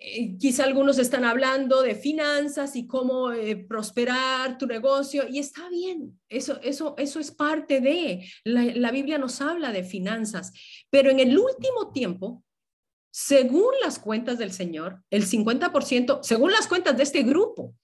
[0.00, 5.68] Eh, quizá algunos están hablando de finanzas y cómo eh, prosperar tu negocio y está
[5.68, 10.52] bien, eso, eso, eso es parte de, la, la Biblia nos habla de finanzas,
[10.90, 12.42] pero en el último tiempo,
[13.10, 17.74] según las cuentas del Señor, el 50%, según las cuentas de este grupo,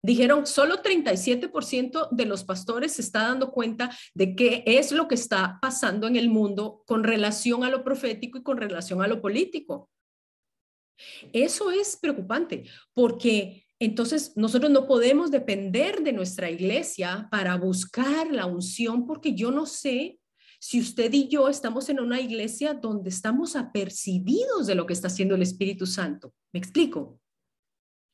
[0.00, 5.16] Dijeron, solo 37% de los pastores se está dando cuenta de qué es lo que
[5.16, 9.20] está pasando en el mundo con relación a lo profético y con relación a lo
[9.20, 9.90] político.
[11.32, 18.46] Eso es preocupante porque entonces nosotros no podemos depender de nuestra iglesia para buscar la
[18.46, 20.18] unción porque yo no sé
[20.60, 25.06] si usted y yo estamos en una iglesia donde estamos apercibidos de lo que está
[25.06, 26.34] haciendo el Espíritu Santo.
[26.52, 27.20] ¿Me explico?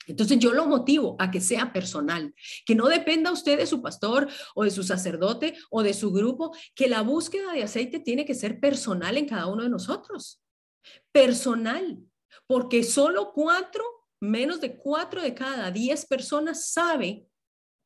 [0.06, 2.34] Entonces yo lo motivo a que sea personal,
[2.66, 6.54] que no dependa usted de su pastor o de su sacerdote o de su grupo,
[6.74, 10.42] que la búsqueda de aceite tiene que ser personal en cada uno de nosotros.
[11.12, 11.98] Personal,
[12.46, 13.84] porque solo cuatro,
[14.20, 17.26] menos de cuatro de cada diez personas sabe,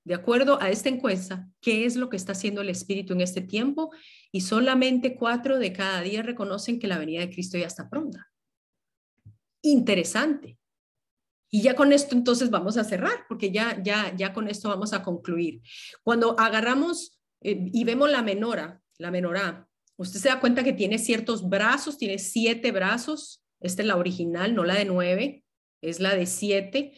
[0.04, 3.42] de acuerdo a esta encuesta, qué es lo que está haciendo el Espíritu en este
[3.42, 3.90] tiempo
[4.32, 8.26] y solamente cuatro de cada diez reconocen que la venida de Cristo ya está pronta.
[9.62, 10.58] Interesante.
[11.50, 14.92] Y ya con esto entonces vamos a cerrar, porque ya, ya, ya con esto vamos
[14.92, 15.62] a concluir.
[16.02, 20.98] Cuando agarramos eh, y vemos la menora, la menorá, usted se da cuenta que tiene
[20.98, 23.42] ciertos brazos, tiene siete brazos.
[23.60, 25.44] Esta es la original, no la de nueve,
[25.82, 26.92] es la de siete.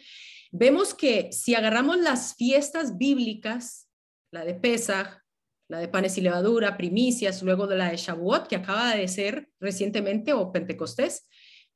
[0.53, 3.89] Vemos que si agarramos las fiestas bíblicas,
[4.33, 5.21] la de Pesach,
[5.69, 9.49] la de panes y levadura, primicias, luego de la de Shavuot, que acaba de ser
[9.61, 11.27] recientemente, o Pentecostés,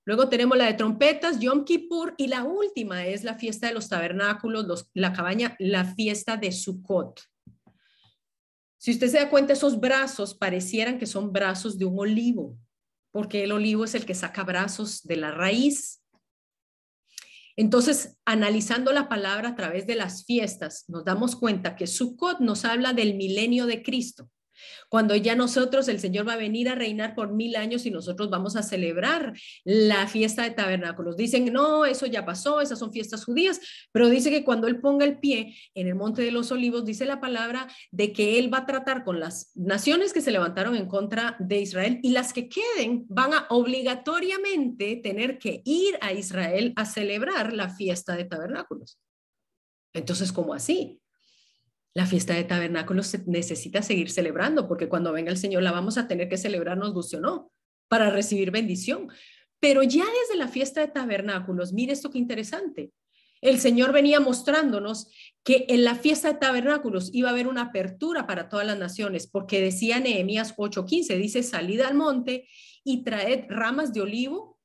[0.07, 3.89] Luego tenemos la de trompetas, Yom Kippur, y la última es la fiesta de los
[3.89, 7.23] tabernáculos, la cabaña, la fiesta de Sukkot.
[8.77, 12.59] Si usted se da cuenta, esos brazos parecieran que son brazos de un olivo,
[13.15, 16.03] porque el olivo es el que saca brazos de la raíz.
[17.55, 22.65] Entonces, analizando la palabra a través de las fiestas, nos damos cuenta que Sukkot nos
[22.65, 24.29] habla del milenio de Cristo.
[24.89, 28.31] Cuando ya nosotros, el Señor va a venir a reinar por mil años y nosotros
[28.31, 29.35] vamos a celebrar
[29.65, 31.17] la fiesta de tabernáculos.
[31.17, 33.61] Dicen, no, eso ya pasó, esas son fiestas judías,
[33.93, 37.05] pero dice que cuando Él ponga el pie en el Monte de los Olivos, dice
[37.05, 40.87] la palabra de que Él va a tratar con las naciones que se levantaron en
[40.87, 46.73] contra de Israel y las que queden van a obligatoriamente tener que ir a Israel
[46.77, 48.99] a celebrar la fiesta de tabernáculos.
[49.93, 51.01] Entonces, ¿cómo así?
[51.95, 55.97] La fiesta de tabernáculos se necesita seguir celebrando, porque cuando venga el Señor la vamos
[55.97, 57.53] a tener que celebrar, nos guste o no,
[57.89, 59.09] para recibir bendición.
[59.61, 62.93] Pero ya desde la fiesta de tabernáculos, mire esto qué interesante.
[63.41, 65.09] El Señor venía mostrándonos
[65.45, 69.27] que en la fiesta de tabernáculos iba a haber una apertura para todas las naciones,
[69.29, 72.49] porque decía Nehemías 8:15, dice, salid al monte
[72.83, 74.59] y traed ramas de olivo,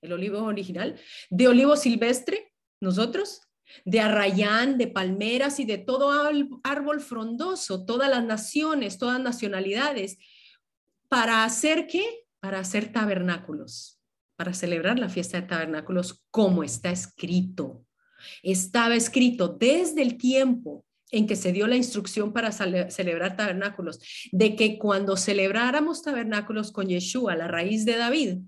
[0.00, 1.00] el olivo original,
[1.30, 3.40] de olivo silvestre, nosotros,
[3.84, 6.10] de arrayán, de palmeras y de todo
[6.62, 10.18] árbol frondoso, todas las naciones, todas nacionalidades,
[11.08, 12.26] para hacer qué?
[12.40, 14.00] Para hacer tabernáculos,
[14.36, 17.84] para celebrar la fiesta de tabernáculos como está escrito.
[18.42, 24.00] Estaba escrito desde el tiempo en que se dio la instrucción para celebrar tabernáculos,
[24.32, 28.38] de que cuando celebráramos tabernáculos con Yeshua, la raíz de David,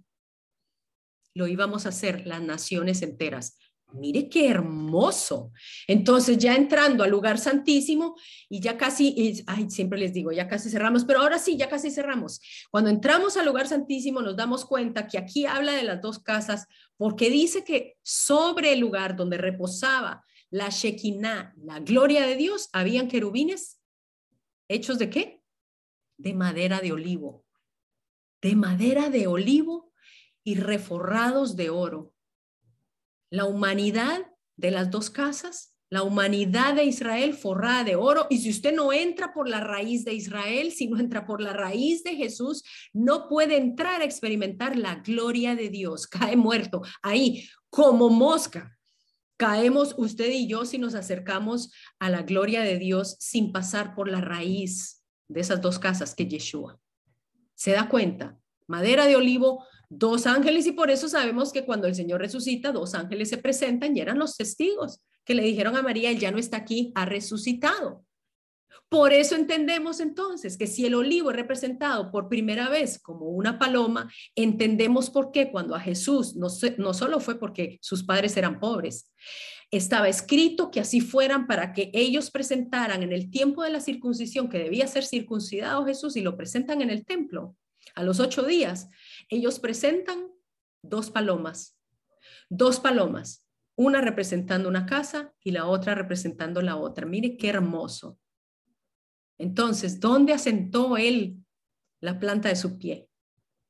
[1.34, 3.58] lo íbamos a hacer las naciones enteras.
[3.94, 5.52] Mire qué hermoso.
[5.86, 8.16] Entonces, ya entrando al lugar santísimo
[8.48, 11.92] y ya casi, ay, siempre les digo, ya casi cerramos, pero ahora sí, ya casi
[11.92, 12.40] cerramos.
[12.70, 16.66] Cuando entramos al lugar santísimo, nos damos cuenta que aquí habla de las dos casas,
[16.96, 23.06] porque dice que sobre el lugar donde reposaba la Shekinah, la gloria de Dios, habían
[23.06, 23.80] querubines
[24.68, 25.42] hechos de qué?
[26.18, 27.44] De madera de olivo.
[28.42, 29.92] De madera de olivo
[30.42, 32.13] y reforrados de oro
[33.34, 38.28] la humanidad de las dos casas, la humanidad de Israel forrada de oro.
[38.30, 41.52] Y si usted no entra por la raíz de Israel, si no entra por la
[41.52, 42.62] raíz de Jesús,
[42.92, 46.06] no puede entrar a experimentar la gloria de Dios.
[46.06, 48.78] Cae muerto ahí como mosca.
[49.36, 54.08] Caemos usted y yo si nos acercamos a la gloria de Dios sin pasar por
[54.08, 56.78] la raíz de esas dos casas que Yeshua.
[57.56, 58.38] ¿Se da cuenta?
[58.68, 59.66] Madera de olivo,
[59.98, 63.96] dos ángeles y por eso sabemos que cuando el Señor resucita, dos ángeles se presentan
[63.96, 67.06] y eran los testigos que le dijeron a María, él ya no está aquí, ha
[67.06, 68.04] resucitado.
[68.88, 73.58] Por eso entendemos entonces que si el olivo es representado por primera vez como una
[73.58, 78.60] paloma, entendemos por qué cuando a Jesús no, no solo fue porque sus padres eran
[78.60, 79.10] pobres,
[79.70, 84.48] estaba escrito que así fueran para que ellos presentaran en el tiempo de la circuncisión
[84.48, 87.56] que debía ser circuncidado Jesús y lo presentan en el templo
[87.94, 88.88] a los ocho días,
[89.28, 90.28] ellos presentan
[90.82, 91.78] dos palomas.
[92.48, 93.46] dos palomas,
[93.76, 97.06] una representando una casa y la otra representando la otra.
[97.06, 98.18] Mire qué hermoso.
[99.38, 101.36] Entonces, ¿dónde asentó él
[102.00, 103.08] la planta de su pie?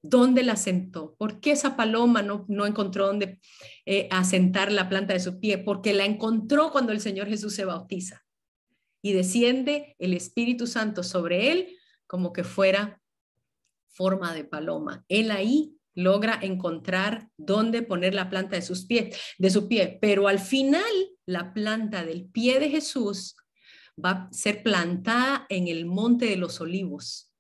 [0.02, 1.14] ¿Dónde la sentó?
[1.16, 3.40] ¿Por qué esa paloma no, no encontró dónde
[3.86, 5.58] eh, asentar la planta de su pie?
[5.58, 8.24] Porque la encontró cuando el Señor Jesús se bautiza
[9.02, 11.76] y desciende el Espíritu Santo sobre él
[12.06, 13.00] como que fuera
[13.94, 15.04] forma de paloma.
[15.08, 20.28] Él ahí logra encontrar dónde poner la planta de sus pies, de su pie, pero
[20.28, 20.82] al final
[21.24, 23.36] la planta del pie de Jesús
[24.02, 27.30] va a ser plantada en el monte de los olivos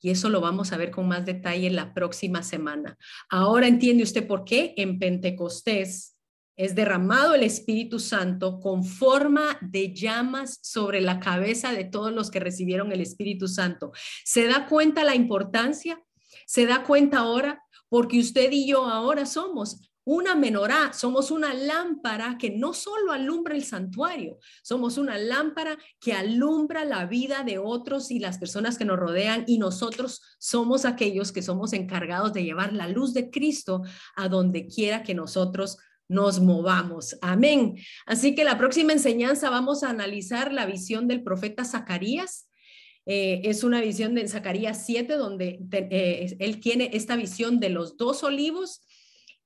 [0.00, 2.96] y eso lo vamos a ver con más detalle la próxima semana.
[3.28, 6.16] Ahora entiende usted por qué en Pentecostés
[6.60, 12.30] es derramado el Espíritu Santo con forma de llamas sobre la cabeza de todos los
[12.30, 13.92] que recibieron el Espíritu Santo.
[14.26, 16.02] ¿Se da cuenta la importancia?
[16.46, 17.64] ¿Se da cuenta ahora?
[17.88, 23.54] Porque usted y yo ahora somos una menorá, somos una lámpara que no solo alumbra
[23.54, 28.84] el santuario, somos una lámpara que alumbra la vida de otros y las personas que
[28.84, 33.82] nos rodean y nosotros somos aquellos que somos encargados de llevar la luz de Cristo
[34.14, 35.78] a donde quiera que nosotros
[36.10, 37.16] nos movamos.
[37.22, 37.76] Amén.
[38.04, 42.50] Así que la próxima enseñanza vamos a analizar la visión del profeta Zacarías.
[43.06, 47.96] Eh, es una visión de Zacarías 7, donde eh, él tiene esta visión de los
[47.96, 48.82] dos olivos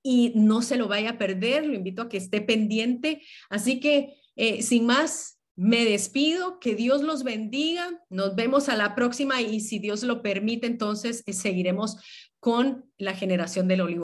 [0.03, 3.23] y no se lo vaya a perder, lo invito a que esté pendiente.
[3.51, 8.95] Así que, eh, sin más, me despido, que Dios los bendiga, nos vemos a la
[8.95, 11.99] próxima y si Dios lo permite, entonces seguiremos
[12.41, 14.03] con la generación del olivo.